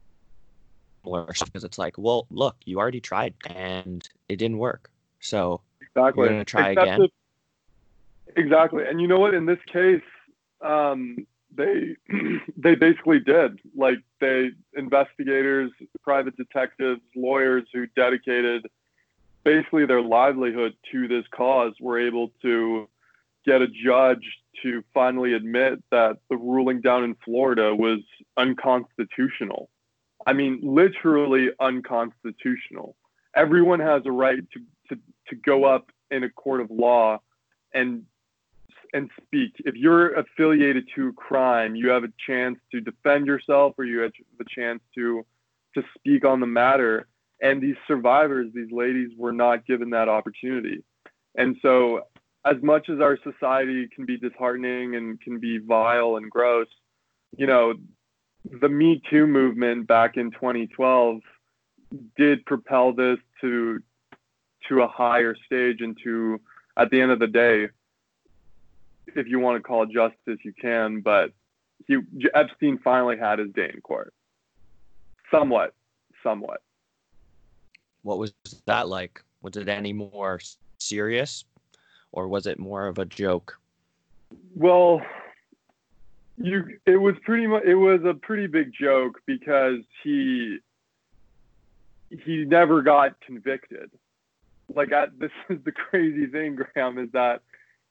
[1.03, 4.89] stuff because it's like well look you already tried and it didn't work
[5.19, 5.61] so
[5.95, 6.23] Exactly.
[6.23, 7.01] You're gonna try Except again?
[7.03, 8.83] if- exactly.
[8.87, 9.33] And you know what?
[9.33, 10.01] In this case,
[10.61, 11.95] um, they
[12.57, 13.59] they basically did.
[13.75, 18.67] Like they investigators, private detectives, lawyers who dedicated
[19.43, 22.87] basically their livelihood to this cause were able to
[23.45, 27.99] get a judge to finally admit that the ruling down in Florida was
[28.37, 29.69] unconstitutional.
[30.25, 32.95] I mean, literally unconstitutional.
[33.35, 34.59] Everyone has a right to,
[34.89, 37.19] to, to go up in a court of law
[37.73, 38.05] and
[38.93, 39.53] and speak.
[39.65, 44.11] If you're affiliated to crime, you have a chance to defend yourself, or you have
[44.37, 45.25] the chance to
[45.75, 47.07] to speak on the matter.
[47.41, 50.83] And these survivors, these ladies, were not given that opportunity.
[51.35, 52.03] And so,
[52.45, 56.67] as much as our society can be disheartening and can be vile and gross,
[57.35, 57.73] you know,
[58.45, 61.21] the Me Too movement back in 2012
[62.17, 63.81] did propel this to
[64.67, 66.39] to a higher stage and to
[66.77, 67.67] at the end of the day
[69.15, 71.31] if you want to call it justice you can but
[71.87, 71.97] he
[72.33, 74.13] epstein finally had his day in court.
[75.31, 75.73] Somewhat
[76.23, 76.61] somewhat.
[78.01, 78.33] What was
[78.65, 79.21] that like?
[79.41, 80.39] Was it any more
[80.79, 81.43] serious
[82.11, 83.57] or was it more of a joke?
[84.55, 85.01] Well
[86.37, 90.57] you it was pretty much it was a pretty big joke because he
[92.09, 93.91] he never got convicted.
[94.73, 97.41] Like I, this is the crazy thing, Graham, is that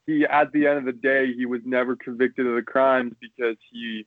[0.07, 3.57] he at the end of the day he was never convicted of the crimes because
[3.71, 4.07] he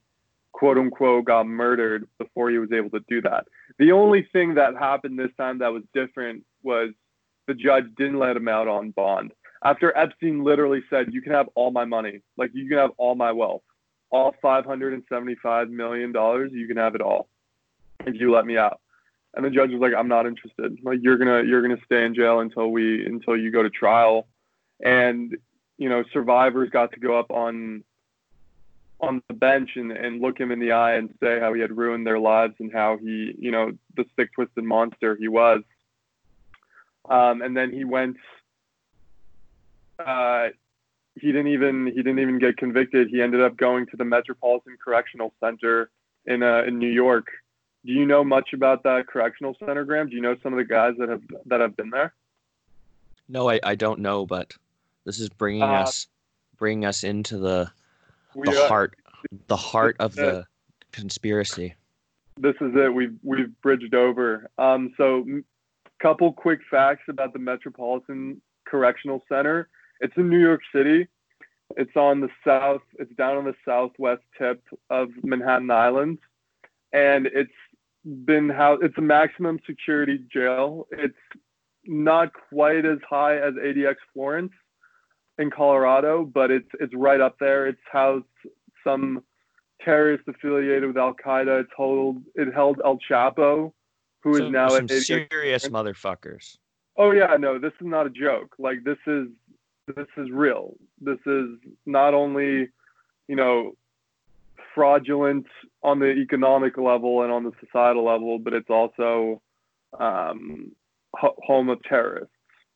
[0.52, 3.45] quote unquote got murdered before he was able to do that.
[3.78, 6.91] The only thing that happened this time that was different was
[7.48, 9.32] the judge didn't let him out on bond.
[9.63, 13.15] After Epstein literally said, You can have all my money, like you can have all
[13.15, 13.63] my wealth,
[14.15, 16.10] all $575 million,
[16.54, 17.28] you can have it all
[18.06, 18.80] if you let me out
[19.36, 20.80] and the judge was like, "I'm not interested.
[20.84, 24.28] Like you're gonna you're gonna stay in jail until we until you go to trial."
[24.84, 25.38] And
[25.78, 27.84] you know, survivors got to go up on
[29.01, 31.75] on the bench and, and look him in the eye and say how he had
[31.75, 35.62] ruined their lives and how he, you know, the sick twisted monster he was.
[37.10, 38.17] Um, and then he went.
[39.99, 40.47] Uh,
[41.19, 43.10] he didn't even he didn't even get convicted.
[43.10, 45.89] He ended up going to the Metropolitan Correctional Center
[46.25, 47.28] in uh, in New York
[47.86, 50.10] do you know much about that correctional center, Graham?
[50.10, 52.13] Do you know some of the guys that have that have been there?
[53.30, 54.54] No, I, I don't know, but
[55.06, 56.08] this is bringing uh, us
[56.58, 57.71] bringing us into the
[58.34, 58.97] the uh, heart
[59.47, 60.45] the heart of the
[60.91, 61.75] conspiracy.
[62.38, 62.93] This is it.
[62.93, 64.49] We've we've bridged over.
[64.58, 65.45] Um, so, m-
[66.01, 69.69] couple quick facts about the Metropolitan Correctional Center.
[69.99, 71.08] It's in New York City.
[71.77, 72.81] It's on the south.
[72.99, 76.19] It's down on the southwest tip of Manhattan Island,
[76.93, 77.51] and it's
[78.03, 80.88] been how it's a maximum security jail.
[80.91, 81.15] It's
[81.86, 84.51] not quite as high as ADX Florence
[85.38, 87.67] in Colorado, but it's it's right up there.
[87.67, 88.25] It's housed
[88.84, 89.23] some
[89.81, 91.62] terrorists affiliated with Al Qaeda.
[91.62, 93.73] It's held it held El Chapo,
[94.23, 96.58] who so, is now some serious motherfuckers.
[96.97, 98.55] Oh yeah, no, this is not a joke.
[98.58, 99.27] Like this is
[99.88, 100.76] this is real.
[101.00, 102.69] This is not only,
[103.28, 103.76] you know,
[104.74, 105.45] fraudulent
[105.84, 109.41] on the economic level and on the societal level, but it's also
[110.00, 110.71] um,
[111.13, 112.30] home of terrorists.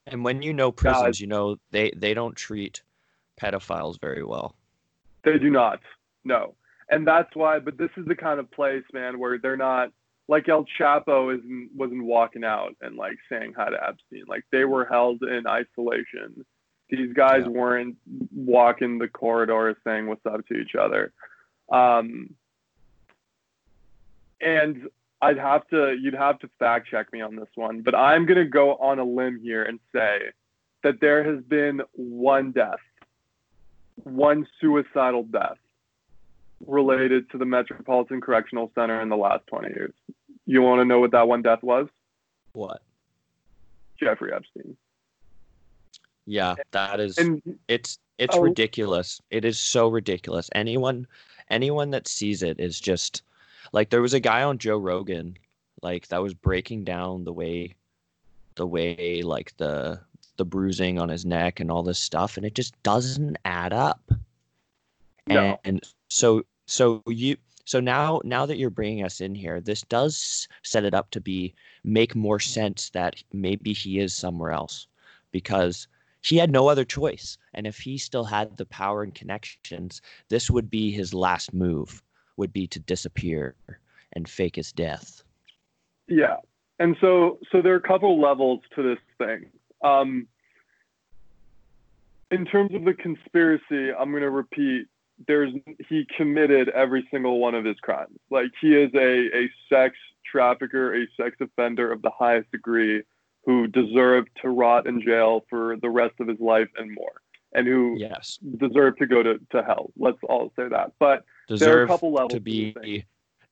[0.08, 2.82] And when you know prisons, you know they they don't treat
[3.40, 4.56] pedophiles very well.
[5.24, 5.80] They do not.
[6.24, 6.56] No.
[6.90, 9.92] And that's why but this is the kind of place, man, where they're not
[10.28, 14.24] like El Chapo isn't wasn't walking out and like saying hi to Epstein.
[14.28, 16.46] Like they were held in isolation.
[16.90, 17.50] These guys yeah.
[17.50, 17.98] weren't
[18.36, 21.14] walking the corridors saying what's up to each other.
[21.72, 22.34] Um,
[24.42, 24.90] and
[25.22, 28.40] I'd have to, you'd have to fact check me on this one, but I'm going
[28.40, 30.20] to go on a limb here and say
[30.84, 32.80] that there has been one death,
[34.04, 35.58] one suicidal death
[36.66, 39.94] related to the Metropolitan Correctional Center in the last 20 years.
[40.46, 41.88] You want to know what that one death was?
[42.54, 42.82] What?
[44.00, 44.78] Jeffrey Epstein.
[46.30, 47.18] Yeah, that is.
[47.18, 49.20] And, it's it's oh, ridiculous.
[49.32, 50.48] It is so ridiculous.
[50.54, 51.08] Anyone
[51.50, 53.24] anyone that sees it is just
[53.74, 55.36] like there was a guy on Joe Rogan
[55.82, 57.74] like that was breaking down the way
[58.56, 60.00] the way like the
[60.38, 64.12] the bruising on his neck and all this stuff and it just doesn't add up.
[65.26, 65.40] No.
[65.40, 69.82] And, and so so you so now now that you're bringing us in here this
[69.82, 74.86] does set it up to be make more sense that maybe he is somewhere else
[75.32, 75.88] because
[76.22, 77.38] he had no other choice.
[77.54, 82.02] And if he still had the power and connections, this would be his last move,
[82.38, 83.56] would be to disappear
[84.14, 85.24] and fake his death.
[86.08, 86.38] Yeah.
[86.80, 89.46] And so so there are a couple levels to this thing.
[89.84, 90.28] Um,
[92.32, 94.88] in terms of the conspiracy, I'm going to repeat
[95.28, 95.54] there's
[95.90, 98.18] he committed every single one of his crimes.
[98.30, 103.04] Like he is a, a sex trafficker, a sex offender of the highest degree
[103.46, 107.22] who deserved to rot in jail for the rest of his life and more,
[107.54, 109.92] and who yes deserve to go to, to hell.
[109.98, 110.94] Let's all say that.
[111.00, 113.02] But deserve there are a couple levels to be to,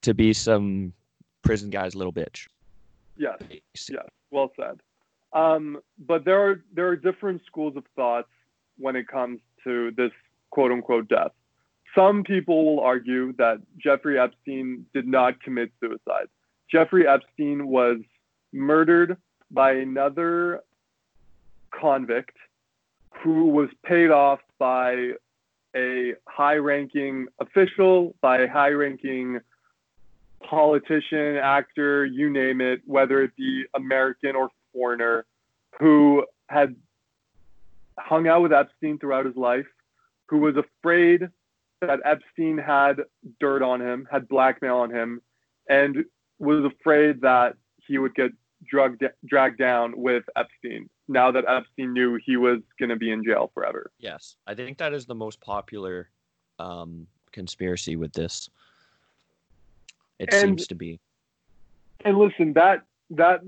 [0.04, 0.94] to be some
[1.42, 2.48] prison guy's little bitch.
[3.18, 3.42] Yes,
[3.90, 4.80] yes, well said.
[5.34, 8.30] Um, but there are there are different schools of thoughts
[8.78, 10.12] when it comes to this
[10.50, 11.32] quote unquote death.
[11.96, 16.28] Some people will argue that Jeffrey Epstein did not commit suicide.
[16.70, 17.98] Jeffrey Epstein was
[18.54, 19.18] murdered
[19.52, 20.62] by another
[21.72, 22.36] convict
[23.24, 25.12] who was paid off by
[25.76, 29.40] a high ranking official, by a high ranking
[30.44, 35.26] politician, actor, you name it, whether it be American or foreigner,
[35.80, 36.76] who had
[38.00, 39.66] hung out with Epstein throughout his life,
[40.28, 41.28] who was afraid
[41.82, 42.98] that Epstein had
[43.40, 45.22] dirt on him, had blackmail on him,
[45.70, 46.06] and
[46.40, 47.56] was afraid that
[47.88, 48.32] he would get
[48.66, 53.24] drugged, dragged down with Epstein now that Epstein knew he was going to be in
[53.24, 53.92] jail forever.
[54.00, 56.10] Yes, I think that is the most popular
[56.60, 58.50] um, conspiracy with this.
[60.20, 61.00] It and, seems to be.
[62.04, 63.42] And listen, that that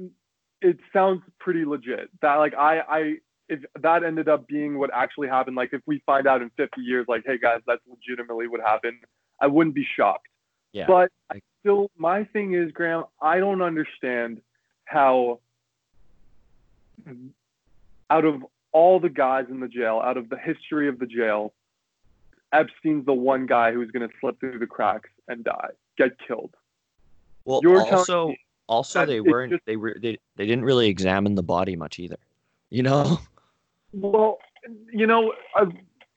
[0.62, 2.10] it sounds pretty legit.
[2.22, 3.16] That like I I
[3.50, 6.82] if that ended up being what actually happened, like if we find out in 50
[6.82, 9.00] years, like, hey guys, that's legitimately what happened,
[9.42, 10.28] I wouldn't be shocked.
[10.72, 10.86] Yeah.
[10.88, 14.42] But I still, my thing is, Graham, I don't understand
[14.90, 15.40] how,
[18.10, 21.54] out of all the guys in the jail, out of the history of the jail,
[22.52, 26.56] Epstein's the one guy who's going to slip through the cracks and die, get killed.
[27.46, 28.34] Well, You're also,
[28.68, 32.18] also they weren't, just, they were, they, they didn't really examine the body much either.
[32.72, 33.20] You know?
[33.94, 34.40] Well,
[34.92, 35.68] you know, uh,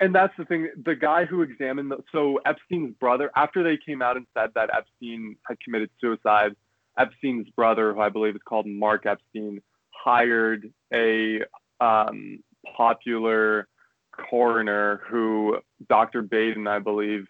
[0.00, 0.70] and that's the thing.
[0.82, 4.70] The guy who examined the, so Epstein's brother, after they came out and said that
[4.74, 6.56] Epstein had committed suicide,
[6.98, 11.40] Epstein's brother, who I believe is called Mark Epstein, hired a
[11.80, 12.42] um,
[12.76, 13.68] popular
[14.12, 16.22] coroner who, Dr.
[16.22, 17.26] Baden, I believe,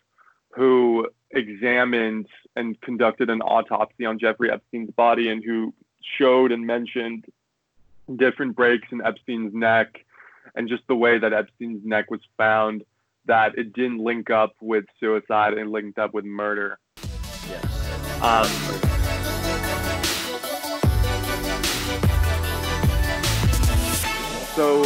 [0.50, 5.72] who examined and conducted an autopsy on Jeffrey Epstein's body and who
[6.18, 7.24] showed and mentioned
[8.16, 10.04] different breaks in Epstein's neck
[10.54, 12.84] and just the way that Epstein's neck was found,
[13.26, 16.78] that it didn't link up with suicide and linked up with murder.
[17.48, 18.22] Yes.
[18.22, 18.91] Um,
[24.54, 24.82] so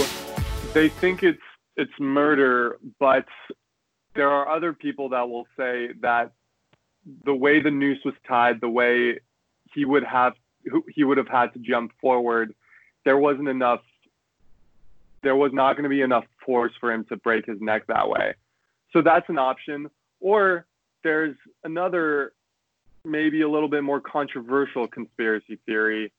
[0.75, 1.39] they think it's
[1.77, 3.27] it's murder, but
[4.15, 6.33] there are other people that will say that
[7.25, 9.21] the way the noose was tied, the way
[9.75, 10.35] he would have
[10.89, 12.55] he would have had to jump forward,
[13.05, 13.81] there wasn't enough
[15.23, 18.09] there was not going to be enough force for him to break his neck that
[18.09, 18.35] way.
[18.93, 19.89] So that's an option.
[20.21, 20.67] Or
[21.03, 22.33] there's another,
[23.05, 26.13] maybe a little bit more controversial conspiracy theory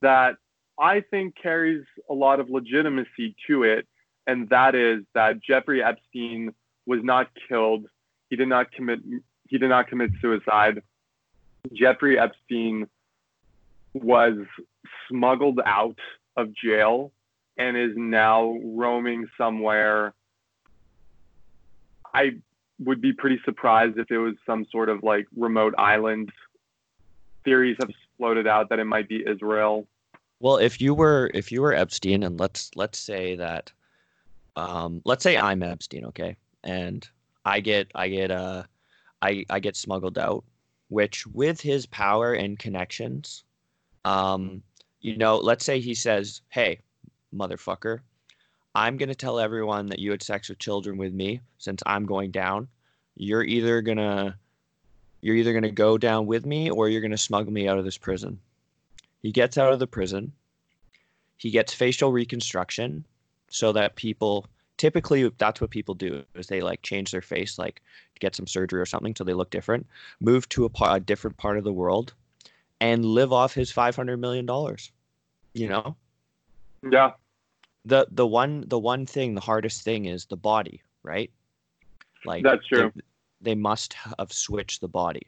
[0.00, 0.36] that
[0.78, 3.86] I think carries a lot of legitimacy to it.
[4.26, 6.54] And that is that Jeffrey Epstein
[6.86, 7.86] was not killed.
[8.30, 9.00] He did not commit
[9.48, 10.82] he did not commit suicide.
[11.72, 12.88] Jeffrey Epstein
[13.92, 14.34] was
[15.08, 15.98] smuggled out
[16.36, 17.12] of jail
[17.58, 20.14] and is now roaming somewhere.
[22.14, 22.36] I
[22.78, 26.30] would be pretty surprised if it was some sort of like remote island.
[27.44, 29.86] Theories have floated out that it might be Israel.
[30.42, 33.70] Well, if you were if you were Epstein, and let's let's say that,
[34.56, 37.08] um, let's say I'm Epstein, okay, and
[37.44, 38.64] I get I get uh,
[39.22, 40.42] I I get smuggled out,
[40.88, 43.44] which with his power and connections,
[44.04, 44.64] um,
[45.00, 46.80] you know, let's say he says, "Hey,
[47.32, 48.00] motherfucker.
[48.74, 52.32] I'm to tell everyone that you had sex with children with me since I'm going
[52.32, 52.66] down.
[53.14, 54.34] You're either to
[55.20, 57.98] you're either to go down with me or you're to smuggle me out of this
[57.98, 58.40] prison.
[59.22, 60.32] He gets out of the prison.
[61.36, 63.06] He gets facial reconstruction
[63.50, 64.46] so that people
[64.78, 67.82] typically that's what people do is they like change their face like
[68.18, 69.86] get some surgery or something so they look different
[70.20, 72.14] move to a, a different part of the world
[72.80, 74.90] and live off his 500 million dollars
[75.54, 75.94] you know?
[76.90, 77.12] Yeah.
[77.84, 81.30] The the one the one thing the hardest thing is the body right?
[82.24, 82.92] Like that's true.
[82.94, 83.02] they,
[83.42, 85.26] they must have switched the body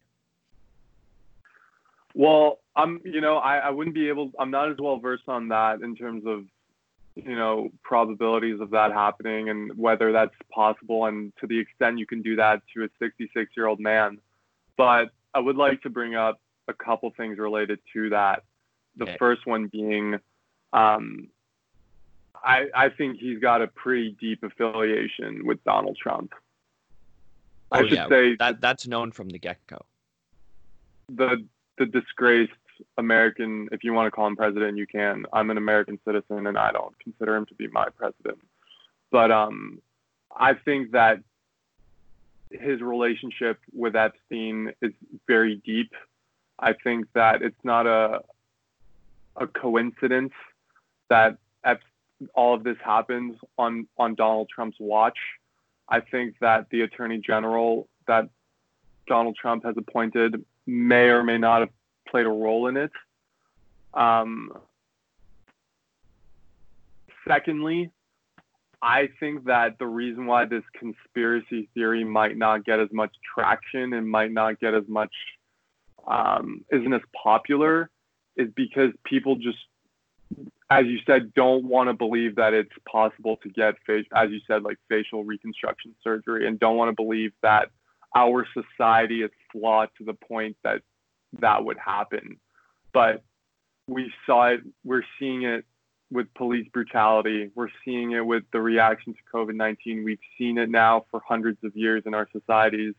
[2.15, 5.49] well i'm you know I, I wouldn't be able i'm not as well versed on
[5.49, 6.45] that in terms of
[7.15, 12.07] you know probabilities of that happening and whether that's possible and to the extent you
[12.07, 14.19] can do that to a 66 year old man
[14.77, 18.43] but i would like to bring up a couple things related to that
[18.97, 19.17] the okay.
[19.19, 20.19] first one being
[20.73, 21.29] um,
[22.45, 26.35] I, I think he's got a pretty deep affiliation with Donald Trump.
[27.73, 28.09] Oh, I should yeah.
[28.09, 29.85] say that that's known from the get go.
[31.09, 31.47] The
[31.79, 32.53] the disgraced
[32.99, 35.27] American, if you want to call him president, you can.
[35.33, 38.39] I'm an American citizen, and I don't consider him to be my president.
[39.11, 39.81] But um,
[40.37, 41.21] I think that
[42.51, 44.93] his relationship with Epstein is
[45.27, 45.93] very deep.
[46.59, 48.23] I think that it's not a
[49.37, 50.33] a coincidence
[51.09, 51.39] that
[52.35, 55.19] all of this happens on on Donald Trump's watch.
[55.89, 58.29] I think that the attorney general that
[59.07, 61.71] Donald Trump has appointed may or may not have
[62.09, 62.91] played a role in it.
[63.93, 64.53] Um,
[67.27, 67.91] secondly,
[68.83, 73.95] I think that the reason why this conspiracy theory might not get as much traction
[73.95, 75.13] and might not get as much
[76.07, 77.91] um, isn't as popular
[78.37, 79.59] is because people just,
[80.71, 83.75] as you said, don't want to believe that it's possible to get,
[84.15, 87.71] as you said, like facial reconstruction surgery, and don't want to believe that
[88.15, 90.83] our society is flawed to the point that
[91.41, 92.39] that would happen.
[92.93, 93.25] But
[93.89, 95.65] we saw it, we're seeing it
[96.11, 97.51] with police brutality.
[97.55, 100.05] We're seeing it with the reaction to COVID 19.
[100.05, 102.95] We've seen it now for hundreds of years in our societies.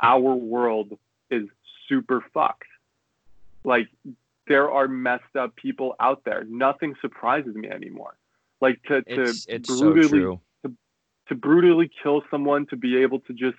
[0.00, 0.96] Our world
[1.30, 1.48] is
[1.88, 2.68] super fucked.
[3.64, 3.88] Like,
[4.46, 6.44] there are messed up people out there.
[6.48, 8.16] Nothing surprises me anymore.
[8.60, 10.40] Like, to, to It's it's brutally so true.
[11.28, 13.58] to brutally kill someone to be able to just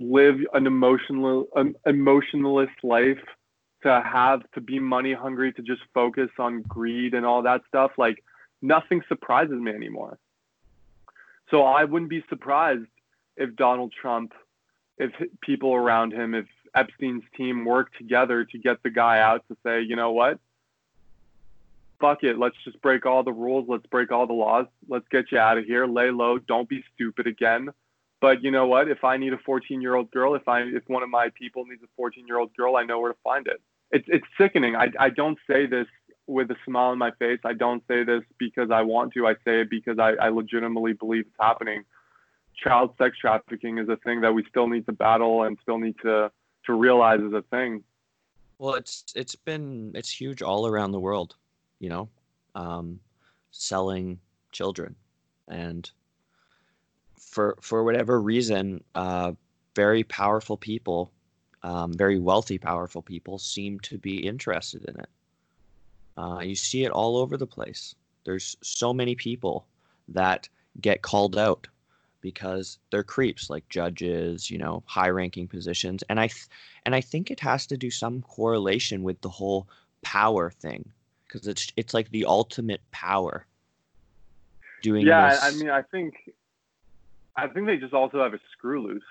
[0.00, 3.22] live an emotional an emotionless life
[3.82, 7.92] to have to be money hungry to just focus on greed and all that stuff
[7.98, 8.22] like
[8.62, 10.18] nothing surprises me anymore.
[11.50, 12.86] So i wouldn't be surprised
[13.36, 14.32] if donald trump
[14.98, 19.56] if people around him if epstein's team worked together to get the guy out to
[19.64, 20.38] say you know what?
[21.98, 22.38] Fuck it.
[22.38, 23.64] Let's just break all the rules.
[23.68, 24.66] Let's break all the laws.
[24.86, 25.86] Let's get you out of here.
[25.86, 26.36] Lay low.
[26.36, 27.70] Don't be stupid again
[28.20, 28.88] but you know what?
[28.88, 31.64] If I need a 14 year old girl, if I if one of my people
[31.66, 33.60] needs a 14 year old girl, I know where to find it.
[33.90, 34.76] It's it's sickening.
[34.76, 35.86] I I don't say this
[36.26, 37.38] with a smile on my face.
[37.44, 39.26] I don't say this because I want to.
[39.26, 41.84] I say it because I, I legitimately believe it's happening.
[42.56, 45.96] Child sex trafficking is a thing that we still need to battle and still need
[46.02, 46.30] to
[46.64, 47.84] to realize is a thing.
[48.58, 51.36] Well, it's it's been it's huge all around the world,
[51.78, 52.08] you know,
[52.54, 52.98] um,
[53.50, 54.18] selling
[54.52, 54.96] children,
[55.48, 55.90] and
[57.36, 59.32] for for whatever reason, uh,
[59.74, 61.12] very powerful people,
[61.62, 65.08] um, very wealthy, powerful people seem to be interested in it.
[66.16, 67.94] Uh, you see it all over the place.
[68.24, 69.66] There's so many people
[70.08, 70.48] that
[70.80, 71.68] get called out
[72.22, 76.48] because they're creeps, like judges, you know, high-ranking positions, and I th-
[76.86, 79.68] and I think it has to do some correlation with the whole
[80.00, 80.90] power thing
[81.26, 83.44] because it's it's like the ultimate power.
[84.80, 85.42] Doing Yeah, this.
[85.42, 86.14] I I mean, I think
[87.36, 89.02] I think they just also have a screw loose.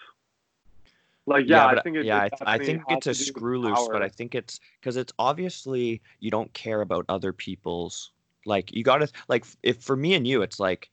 [1.28, 3.32] Like, yeah, I but think it, yeah, I, th- I think it's a to do
[3.34, 7.34] with screw loose, but I think it's because it's obviously you don't care about other
[7.34, 8.12] people's
[8.46, 10.92] like you gotta like if for me and you it's like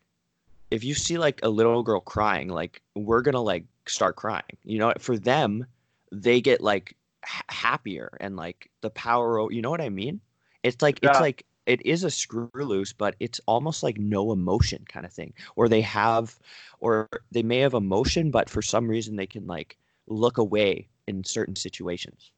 [0.70, 4.78] if you see like a little girl crying like we're gonna like start crying you
[4.78, 4.94] know?
[4.98, 5.66] For them
[6.12, 10.20] they get like happier and like the power o- you know what I mean?
[10.62, 14.84] It's like it's like it is a screw loose but it's almost like no emotion
[14.88, 16.38] kind of thing or they have
[16.80, 21.24] or they may have emotion but for some reason they can like look away in
[21.24, 22.30] certain situations.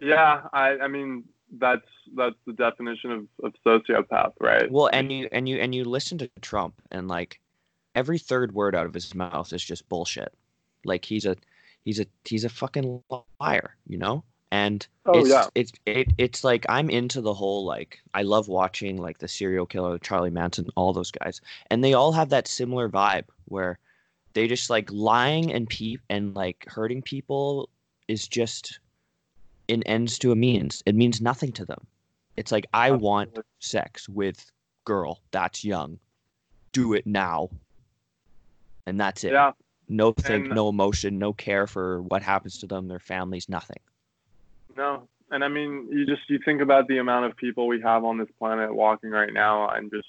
[0.00, 1.24] Yeah, I, I mean,
[1.58, 4.70] that's that's the definition of, of sociopath, right?
[4.70, 7.40] Well, and you and you and you listen to Trump and like
[7.94, 10.32] every third word out of his mouth is just bullshit.
[10.84, 11.36] Like he's a
[11.84, 13.02] he's a he's a fucking
[13.40, 14.24] liar, you know?
[14.54, 18.46] And oh it's yeah, it's it, it's like I'm into the whole like I love
[18.46, 21.40] watching like the serial killer Charlie Manson, all those guys,
[21.70, 23.80] and they all have that similar vibe where
[24.34, 27.68] they just like lying and peep and like hurting people
[28.06, 28.78] is just
[29.68, 30.84] an ends to a means.
[30.86, 31.84] It means nothing to them.
[32.36, 34.52] It's like I want sex with
[34.84, 35.98] girl that's young.
[36.70, 37.50] Do it now.
[38.86, 39.32] And that's it.
[39.32, 39.50] yeah.
[39.88, 43.80] No think, And- no emotion, no care for what happens to them, their families, nothing.
[44.76, 48.04] No, and I mean, you just you think about the amount of people we have
[48.04, 50.08] on this planet walking right now, and just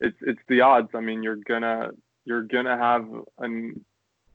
[0.00, 0.90] it's it's the odds.
[0.94, 1.90] I mean, you're gonna
[2.24, 3.06] you're gonna have
[3.38, 3.48] a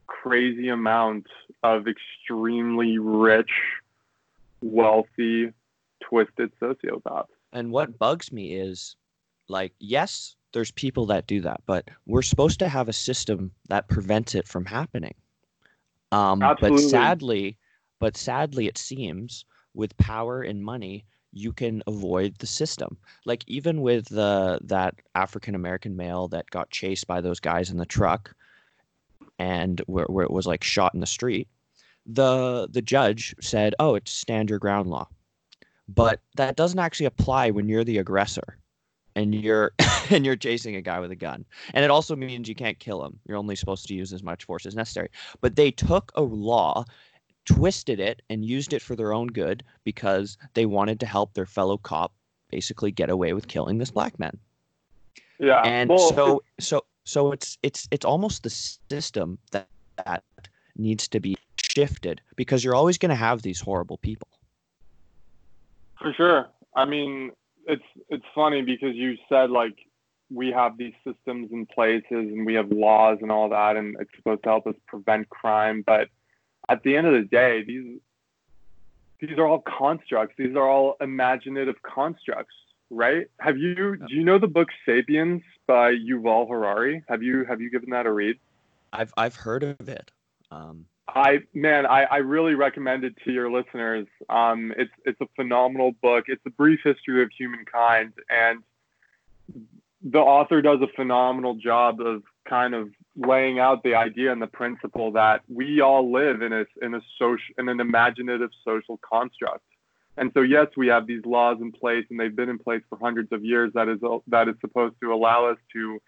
[0.06, 1.26] crazy amount
[1.62, 3.50] of extremely rich,
[4.62, 5.52] wealthy,
[6.02, 7.26] twisted sociopaths.
[7.52, 8.96] And what bugs me is
[9.48, 13.88] like, yes, there's people that do that, but we're supposed to have a system that
[13.88, 15.14] prevents it from happening.
[16.12, 17.58] Um, but sadly,
[17.98, 19.44] but sadly, it seems
[19.74, 22.96] with power and money, you can avoid the system.
[23.24, 27.76] Like even with the that African American male that got chased by those guys in
[27.76, 28.34] the truck,
[29.38, 31.48] and where, where it was like shot in the street,
[32.06, 35.08] the the judge said, "Oh, it's stand your ground law."
[35.88, 38.58] but that doesn't actually apply when you're the aggressor
[39.16, 39.72] and you're
[40.10, 43.04] and you're chasing a guy with a gun and it also means you can't kill
[43.04, 45.08] him you're only supposed to use as much force as necessary
[45.40, 46.84] but they took a law
[47.54, 51.46] twisted it and used it for their own good because they wanted to help their
[51.46, 52.12] fellow cop
[52.50, 54.36] basically get away with killing this black man
[55.38, 55.62] Yeah.
[55.64, 59.68] and well, so so So it's it's it's almost the system that
[60.04, 60.22] that
[60.76, 64.28] needs to be shifted because you're always going to have these horrible people.
[66.00, 66.40] For sure.
[66.76, 67.32] I mean,
[67.66, 69.76] it's it's funny because you said like
[70.30, 74.14] we have these systems in places and we have laws and all that and it's
[74.16, 76.08] supposed to help us prevent crime, but
[76.68, 78.00] at the end of the day, these
[79.20, 80.34] these are all constructs.
[80.38, 82.54] These are all imaginative constructs,
[82.90, 83.26] right?
[83.40, 87.02] Have you do you know the book Sapiens by Yuval Harari?
[87.08, 88.38] Have you have you given that a read?
[88.92, 90.10] I've I've heard of it.
[90.50, 94.06] Um, I man, I, I really recommend it to your listeners.
[94.28, 96.24] Um, it's it's a phenomenal book.
[96.28, 98.62] It's a brief history of humankind, and
[100.02, 104.46] the author does a phenomenal job of kind of laying out the idea and the
[104.46, 109.64] principle that we all live in a in a social in an imaginative social construct.
[110.16, 112.98] And so yes, we have these laws in place, and they've been in place for
[112.98, 113.72] hundreds of years.
[113.74, 116.00] That is that is supposed to allow us to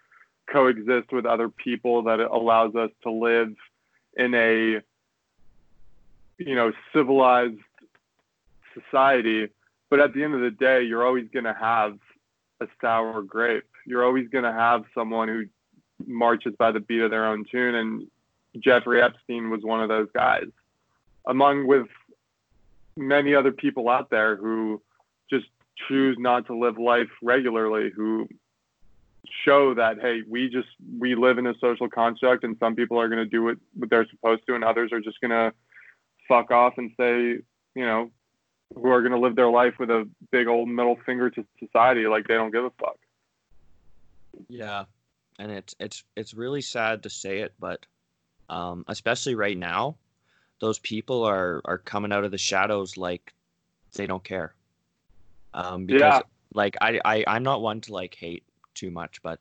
[0.51, 2.03] coexist with other people.
[2.03, 3.53] That allows us to live
[4.17, 4.81] in a
[6.37, 7.59] you know civilized
[8.73, 9.49] society.
[9.89, 11.97] But at the end of the day, you're always going to have
[12.61, 13.65] a sour grape.
[13.85, 15.45] You're always going to have someone who
[16.07, 17.75] marches by the beat of their own tune.
[17.75, 18.07] And
[18.59, 20.47] Jeffrey Epstein was one of those guys,
[21.27, 21.87] among with
[22.97, 24.81] many other people out there who
[25.29, 25.45] just
[25.87, 28.27] choose not to live life regularly, who
[29.45, 30.67] show that hey, we just
[30.99, 33.89] we live in a social construct, and some people are going to do what, what
[33.89, 35.53] they're supposed to, and others are just going to
[36.27, 37.39] fuck off and say,
[37.75, 38.11] you know,
[38.75, 42.07] who are going to live their life with a big old middle finger to society,
[42.07, 42.97] like they don't give a fuck.
[44.49, 44.85] Yeah,
[45.41, 47.83] and it's it's it's really sad to say it, but
[48.49, 49.95] um, especially right now,
[50.59, 53.33] those people are are coming out of the shadows like
[53.93, 54.53] they don't care.
[55.53, 56.21] Um, because yeah.
[56.53, 58.43] like I, I I'm not one to like hate
[58.75, 59.39] too much, but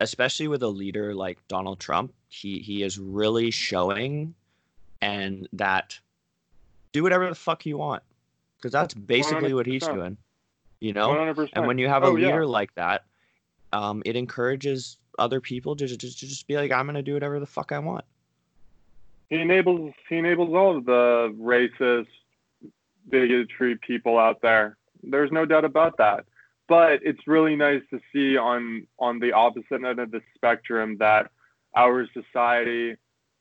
[0.00, 4.34] especially with a leader like Donald Trump, he he is really showing
[5.02, 5.98] and that
[6.92, 8.02] do whatever the fuck you want
[8.56, 9.54] because that's basically 100%.
[9.54, 10.16] what he's doing.
[10.80, 11.50] You know, 100%.
[11.52, 12.48] and when you have a oh, leader yeah.
[12.48, 13.04] like that,
[13.72, 17.46] um, it encourages other people to, to just be like, I'm gonna do whatever the
[17.46, 18.04] fuck I want.
[19.28, 22.06] He enables he enables all of the racist,
[23.08, 24.76] bigotry people out there.
[25.02, 26.24] There's no doubt about that.
[26.68, 31.30] But it's really nice to see on on the opposite end of the spectrum that
[31.74, 32.96] our society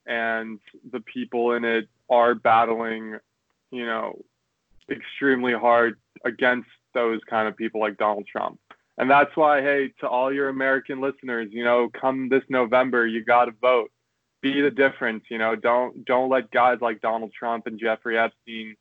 [0.06, 0.60] and
[0.92, 3.18] the people in it are battling,
[3.72, 4.22] you know,
[4.90, 8.60] extremely hard against those kind of people like Donald Trump.
[8.98, 13.24] And that's why, hey, to all your American listeners, you know, come this November, you
[13.24, 13.92] got to vote.
[14.42, 15.56] Be the difference, you know.
[15.56, 18.76] Don't don't let guys like Donald Trump and Jeffrey Epstein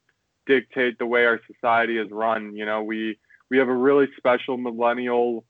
[0.46, 2.54] dictate the way our society is run.
[2.54, 3.18] You know, we
[3.50, 5.44] we have a really special millennial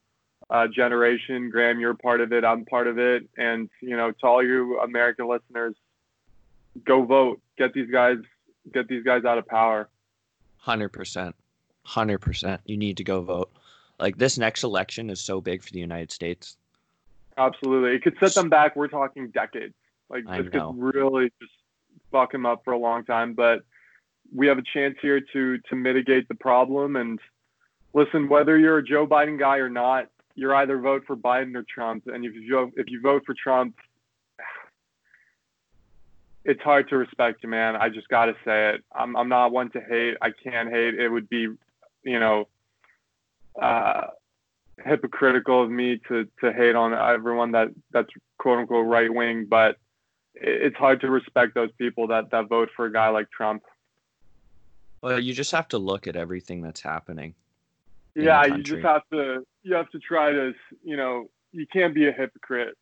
[0.51, 1.51] uh, generation.
[1.51, 2.45] Graham, you're part of it.
[2.45, 3.29] I'm part of it.
[3.37, 5.75] And you know, to all you American listeners,
[6.85, 7.41] go vote.
[7.59, 8.19] Get these guys
[8.73, 9.89] get these guys out of power.
[10.59, 11.35] Hundred percent,
[11.85, 12.61] hundred percent.
[12.65, 13.51] You need to go vote.
[13.99, 16.57] Like this next election is so big for the United States.
[17.37, 18.77] Absolutely, it could set them back.
[18.77, 19.75] We're talking decades.
[20.09, 21.53] Like this could really just
[22.13, 23.35] fuck them up for a long time.
[23.35, 23.63] But
[24.35, 26.97] we have a chance here to to mitigate the problem.
[26.97, 27.19] And
[27.93, 31.65] listen, whether you're a Joe Biden guy or not, you're either vote for Biden or
[31.73, 32.07] Trump.
[32.07, 33.77] And if you if you vote for Trump,
[36.45, 37.77] it's hard to respect you, man.
[37.77, 38.85] I just got to say it.
[38.95, 40.17] I'm, I'm not one to hate.
[40.21, 40.95] I can't hate.
[40.95, 41.49] It would be,
[42.05, 42.49] you know,
[43.61, 44.09] uh,
[44.85, 49.77] hypocritical of me to, to hate on everyone that that's quote unquote right wing, but
[50.35, 53.63] it's hard to respect those people that, that vote for a guy like Trump.
[55.01, 57.35] Well, you just have to look at everything that's happening.
[58.15, 60.53] Yeah, you just have to you have to try to
[60.83, 62.77] you know you can't be a hypocrite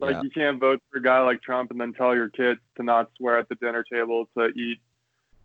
[0.00, 0.22] like yeah.
[0.22, 3.10] you can't vote for a guy like Trump and then tell your kids to not
[3.16, 4.78] swear at the dinner table, to eat,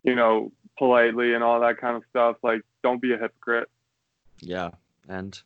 [0.03, 2.38] you know, politely and all that kind of stuff.
[2.43, 3.70] Like don't be a hypocrite.
[4.45, 4.71] Yeah,
[5.07, 5.39] and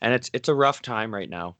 [0.00, 1.56] and it's it's a rough time right now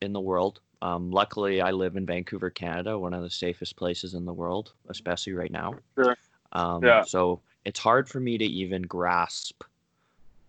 [0.00, 0.60] in the world.
[0.82, 4.72] Um, luckily, I live in Vancouver, Canada, one of the safest places in the world,
[4.88, 5.74] especially right now.
[5.94, 6.16] Sure.
[6.52, 7.02] Um, yeah.
[7.02, 9.62] So it's hard for me to even grasp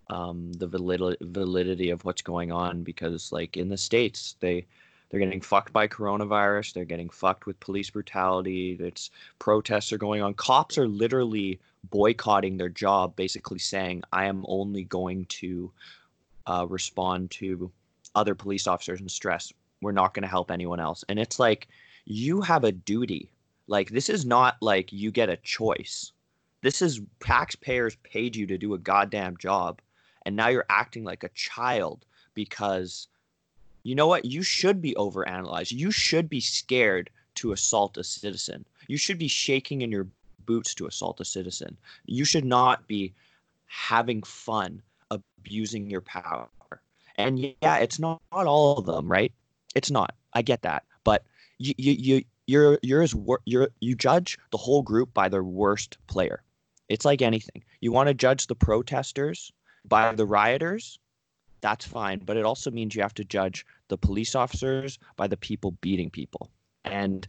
[0.10, 4.66] um, the validity validity of what's going on because, like in the states, they
[5.12, 6.74] they're getting fucked by coronavirus.
[6.74, 8.78] They're getting fucked with police brutality.
[8.80, 10.34] It's protests are going on.
[10.34, 11.60] Cops are literally
[11.90, 15.72] boycotting their job, basically saying, "I am only going to
[16.48, 17.72] uh, respond to
[18.16, 19.52] other police officers in stress.
[19.82, 21.68] We're not going to help anyone else." And it's like
[22.06, 23.34] you have a duty.
[23.68, 26.14] Like this is not like you get a choice.
[26.62, 29.82] This is taxpayers paid you to do a goddamn job,
[30.26, 33.10] and now you're acting like a child because
[33.84, 34.26] you know what?
[34.26, 35.72] You should be overanalyzed.
[35.72, 38.66] You should be scared to assault a citizen.
[38.88, 40.08] You should be shaking in your
[40.46, 41.78] boots to assault a citizen.
[42.06, 43.14] You should not be
[43.66, 46.50] having fun abusing your power.
[47.18, 49.32] And yeah, it's not, not all of them, right?
[49.76, 50.14] It's not.
[50.34, 51.24] I get that, but
[51.58, 55.44] you you you you're you're as wor- you're you judge the whole group by their
[55.44, 56.44] worst player.
[56.90, 57.64] It's like anything.
[57.80, 59.52] You want to judge the protesters
[59.86, 61.00] by the rioters,
[61.62, 65.38] that's fine, but it also means you have to judge the police officers by the
[65.38, 66.50] people beating people.
[66.84, 67.28] And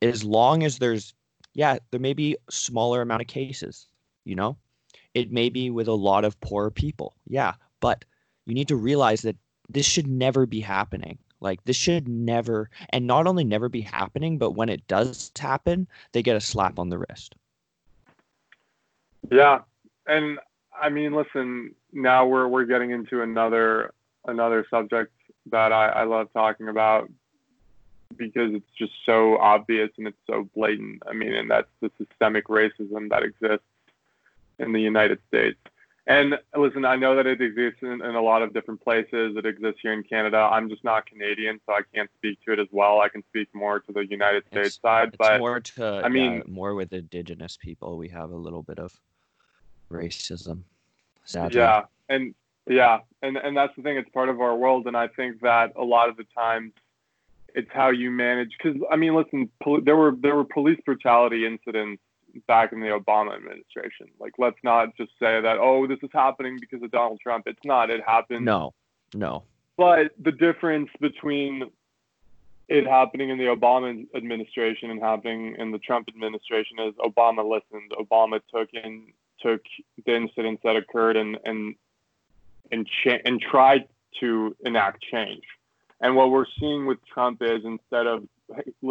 [0.00, 1.14] as long as there's
[1.54, 3.86] yeah, there may be smaller amount of cases,
[4.24, 4.56] you know?
[5.14, 7.14] It may be with a lot of poor people.
[7.26, 8.04] Yeah, but
[8.46, 9.36] you need to realize that
[9.68, 11.18] this should never be happening.
[11.40, 15.88] Like this should never, and not only never be happening, but when it does happen,
[16.12, 17.34] they get a slap on the wrist.
[19.30, 19.60] Yeah,
[20.06, 20.38] and
[20.80, 23.92] I mean, listen, now we're we're getting into another
[24.26, 25.12] another subject
[25.46, 27.10] that I, I love talking about
[28.16, 31.02] because it's just so obvious and it's so blatant.
[31.06, 33.64] I mean, and that's the systemic racism that exists
[34.58, 35.58] in the United States.
[36.06, 39.36] And listen, I know that it exists in, in, a lot of different places.
[39.36, 40.36] It exists here in Canada.
[40.36, 43.00] I'm just not Canadian, so I can't speak to it as well.
[43.00, 46.08] I can speak more to the United States it's, side, it's but more to I
[46.08, 47.96] mean yeah, more with Indigenous people.
[47.96, 48.92] We have a little bit of
[49.92, 50.62] racism,
[51.24, 51.58] sadly.
[51.58, 52.34] Yeah, and
[52.66, 53.96] yeah, and and that's the thing.
[53.96, 56.72] It's part of our world, and I think that a lot of the times
[57.54, 58.50] it's how you manage.
[58.56, 62.02] Because I mean, listen, pol- there were there were police brutality incidents
[62.46, 64.08] back in the Obama administration.
[64.18, 67.46] Like, let's not just say that, oh, this is happening because of Donald Trump.
[67.46, 67.90] It's not.
[67.90, 68.44] It happened.
[68.44, 68.72] No,
[69.14, 69.44] no.
[69.76, 71.70] But the difference between
[72.68, 77.92] it happening in the Obama administration and happening in the Trump administration is Obama listened.
[77.98, 79.12] Obama took in
[79.42, 79.62] took
[80.04, 81.74] the incidents that occurred and and
[82.70, 83.88] and cha- and tried
[84.20, 85.44] to enact change.
[86.00, 88.24] And what we're seeing with Trump is instead of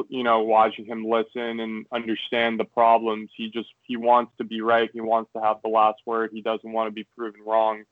[0.10, 3.30] you know, watching him listen and understand the problems.
[3.36, 4.90] He just he wants to be right.
[4.94, 6.32] He wants to have the last word.
[6.34, 7.84] He doesn't want to be proven wrong.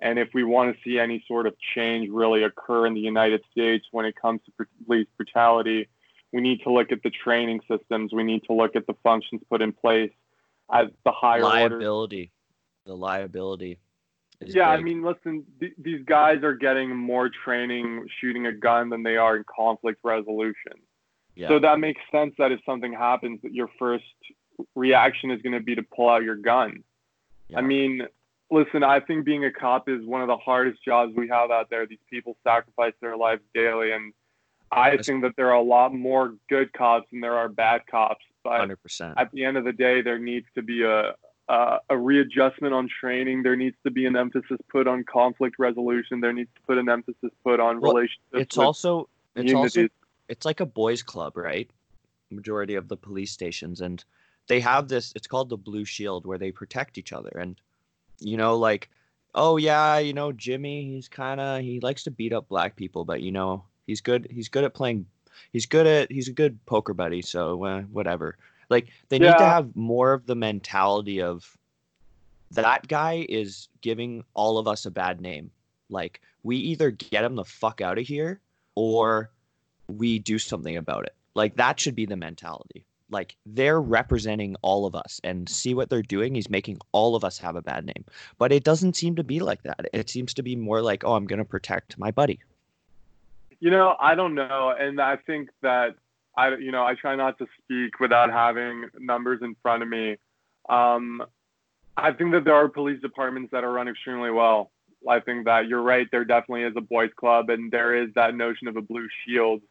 [0.00, 3.42] And if we want to see any sort of change really occur in the United
[3.52, 5.88] States when it comes to police brutality,
[6.32, 8.12] we need to look at the training systems.
[8.12, 10.10] We need to look at the functions put in place
[10.72, 12.30] at the higher liability.
[12.86, 13.78] The liability.
[14.40, 14.80] Yeah, big.
[14.80, 19.16] I mean, listen, th- these guys are getting more training shooting a gun than they
[19.16, 20.72] are in conflict resolution.
[21.34, 21.48] Yeah.
[21.48, 24.04] So that makes sense that if something happens, that your first
[24.74, 26.82] reaction is going to be to pull out your gun.
[27.48, 27.58] Yeah.
[27.58, 28.02] I mean,
[28.50, 31.70] listen, I think being a cop is one of the hardest jobs we have out
[31.70, 31.86] there.
[31.86, 34.12] These people sacrifice their lives daily, and
[34.70, 38.24] I think that there are a lot more good cops than there are bad cops.
[38.44, 39.14] But 100%.
[39.16, 41.14] at the end of the day, there needs to be a,
[41.48, 43.42] a a readjustment on training.
[43.42, 46.20] There needs to be an emphasis put on conflict resolution.
[46.20, 48.32] There needs to put an emphasis put on well, relationships.
[48.32, 49.88] It's also it's also
[50.28, 51.70] it's like a boys club, right?
[52.30, 54.04] Majority of the police stations and
[54.48, 57.60] they have this it's called the blue shield where they protect each other and
[58.18, 58.88] you know like
[59.34, 63.04] oh yeah, you know Jimmy, he's kind of he likes to beat up black people,
[63.04, 65.06] but you know, he's good he's good at playing
[65.52, 68.36] he's good at he's a good poker buddy, so uh, whatever.
[68.70, 69.30] Like they yeah.
[69.30, 71.56] need to have more of the mentality of
[72.52, 75.50] that guy is giving all of us a bad name.
[75.90, 78.40] Like we either get him the fuck out of here
[78.74, 79.30] or
[79.88, 81.14] we do something about it.
[81.34, 82.84] Like that should be the mentality.
[83.10, 86.34] Like they're representing all of us and see what they're doing.
[86.34, 88.04] He's making all of us have a bad name.
[88.38, 89.88] But it doesn't seem to be like that.
[89.92, 92.40] It seems to be more like, oh, I'm going to protect my buddy.
[93.62, 94.74] You know, I don't know.
[94.78, 95.94] And I think that
[96.36, 100.16] I, you know, I try not to speak without having numbers in front of me.
[100.68, 101.22] Um,
[101.96, 104.70] I think that there are police departments that are run extremely well.
[105.08, 106.08] I think that you're right.
[106.10, 109.62] There definitely is a boys' club, and there is that notion of a blue shield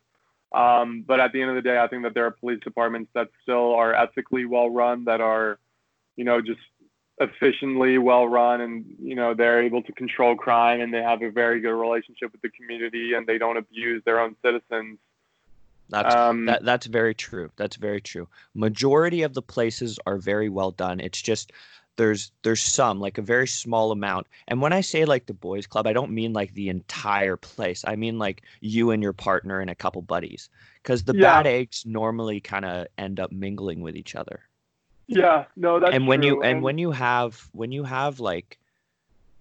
[0.53, 3.09] um, but at the end of the day, I think that there are police departments
[3.15, 5.59] that still are ethically well run, that are,
[6.17, 6.59] you know, just
[7.21, 11.31] efficiently well run, and you know they're able to control crime, and they have a
[11.31, 14.97] very good relationship with the community, and they don't abuse their own citizens.
[15.89, 17.51] That's um, that, that's very true.
[17.55, 18.27] That's very true.
[18.53, 20.99] Majority of the places are very well done.
[20.99, 21.51] It's just
[21.97, 25.67] there's there's some like a very small amount and when i say like the boys
[25.67, 29.59] club i don't mean like the entire place i mean like you and your partner
[29.59, 30.49] and a couple buddies
[30.81, 31.21] because the yeah.
[31.21, 34.39] bad eggs normally kind of end up mingling with each other
[35.11, 36.27] yeah no that's and when true.
[36.27, 38.57] you and, and when you have when you have like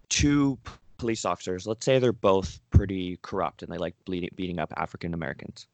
[0.08, 0.58] two
[0.98, 5.14] police officers let's say they're both pretty corrupt and they like bleeding, beating up african
[5.14, 5.66] americans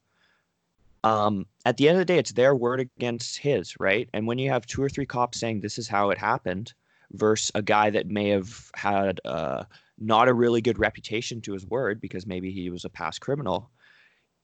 [1.03, 4.09] um, at the end of the day, it's their word against his, right?
[4.13, 6.73] And when you have two or three cops saying this is how it happened,
[7.11, 9.63] versus a guy that may have had uh,
[9.97, 13.69] not a really good reputation to his word because maybe he was a past criminal.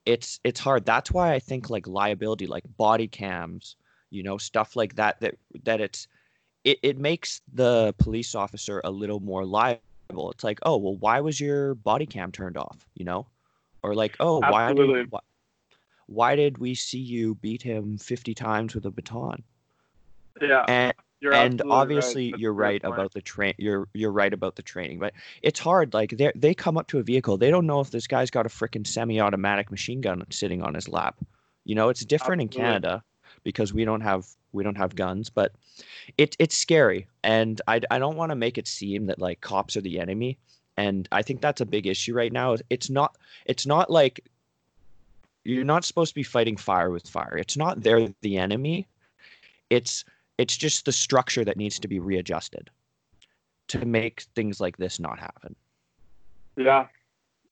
[0.06, 0.86] It's it's hard.
[0.86, 3.76] That's why I think like liability, like body cams,
[4.14, 6.08] you know, stuff like that that that it's
[6.64, 10.32] it, it makes the police officer a little more liable.
[10.32, 12.86] It's like, oh well, why was your body cam turned off?
[12.94, 13.28] You know,
[13.82, 15.20] or like, oh, why did why,
[16.06, 19.44] why did we see you beat him fifty times with a baton?
[20.40, 20.66] Yeah.
[20.68, 22.40] And you're and obviously right.
[22.40, 22.94] you're right point.
[22.94, 26.54] about the train you're you're right about the training but it's hard like they they
[26.54, 29.72] come up to a vehicle they don't know if this guy's got a freaking semi-automatic
[29.72, 31.16] machine gun sitting on his lap
[31.64, 32.66] you know it's different Absolutely.
[32.66, 33.04] in canada
[33.44, 35.54] because we don't have we don't have guns but
[36.18, 39.76] it it's scary and i i don't want to make it seem that like cops
[39.76, 40.38] are the enemy
[40.78, 44.24] and i think that's a big issue right now it's not it's not like
[45.46, 48.88] you're not supposed to be fighting fire with fire it's not they're the enemy
[49.70, 50.06] it's
[50.38, 52.70] it's just the structure that needs to be readjusted
[53.68, 55.56] to make things like this not happen.
[56.56, 56.88] Yeah,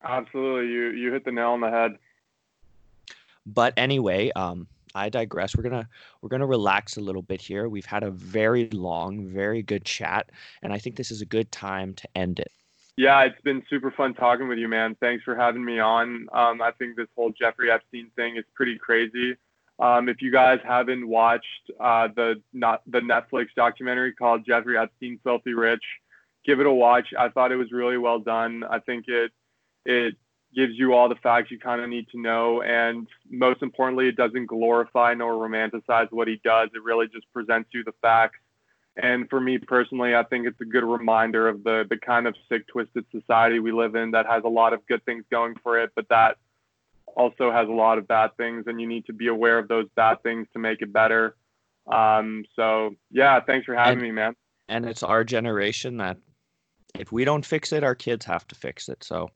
[0.04, 0.72] absolutely.
[0.72, 1.98] You you hit the nail on the head.
[3.46, 5.56] But anyway, um, I digress.
[5.56, 5.88] We're gonna
[6.22, 7.70] we're gonna relax a little bit here.
[7.70, 10.32] We've had a very long, very good chat,
[10.62, 12.52] and I think this is a good time to end it.
[12.98, 14.96] Yeah, it's been super fun talking with you, man.
[15.00, 16.28] Thanks for having me on.
[16.34, 19.36] Um, I think this whole Jeffrey Epstein thing is pretty crazy.
[19.80, 25.20] Um, if you guys haven't watched uh, the not the Netflix documentary called Jeffrey Epstein
[25.24, 25.84] Filthy Rich,
[26.46, 27.08] give it a watch.
[27.18, 28.64] I thought it was really well done.
[28.70, 29.32] I think it
[29.86, 30.16] it
[30.56, 34.16] gives you all the facts you kind of need to know, and most importantly, it
[34.16, 36.70] doesn't glorify nor romanticize what he does.
[36.74, 38.40] It really just presents you the facts.
[39.02, 42.36] And for me personally, I think it's a good reminder of the the kind of
[42.50, 45.80] sick, twisted society we live in that has a lot of good things going for
[45.80, 46.38] it, but that
[47.16, 49.88] also has a lot of bad things, and you need to be aware of those
[49.96, 51.36] bad things to make it better.
[51.88, 54.36] Um, so yeah, thanks for having and, me, man.
[54.68, 56.18] And it's our generation that
[57.00, 59.04] if we don't fix it, our kids have to fix it.
[59.04, 59.30] So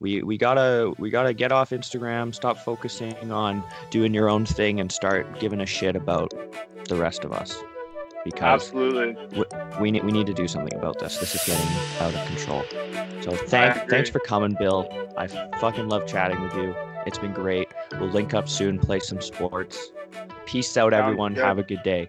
[0.00, 4.80] we we gotta we gotta get off Instagram, stop focusing on doing your own thing,
[4.80, 6.32] and start giving a shit about
[6.86, 7.56] the rest of us.
[8.24, 9.44] Because absolutely, we,
[9.80, 11.18] we need we need to do something about this.
[11.18, 12.64] This is getting out of control.
[13.22, 14.88] So thank thanks for coming, Bill.
[15.16, 15.26] I
[15.58, 16.74] fucking love chatting with you.
[17.06, 17.68] It's been great.
[17.98, 19.92] We'll link up soon, play some sports.
[20.46, 21.34] Peace out, everyone.
[21.34, 22.08] Have a good day.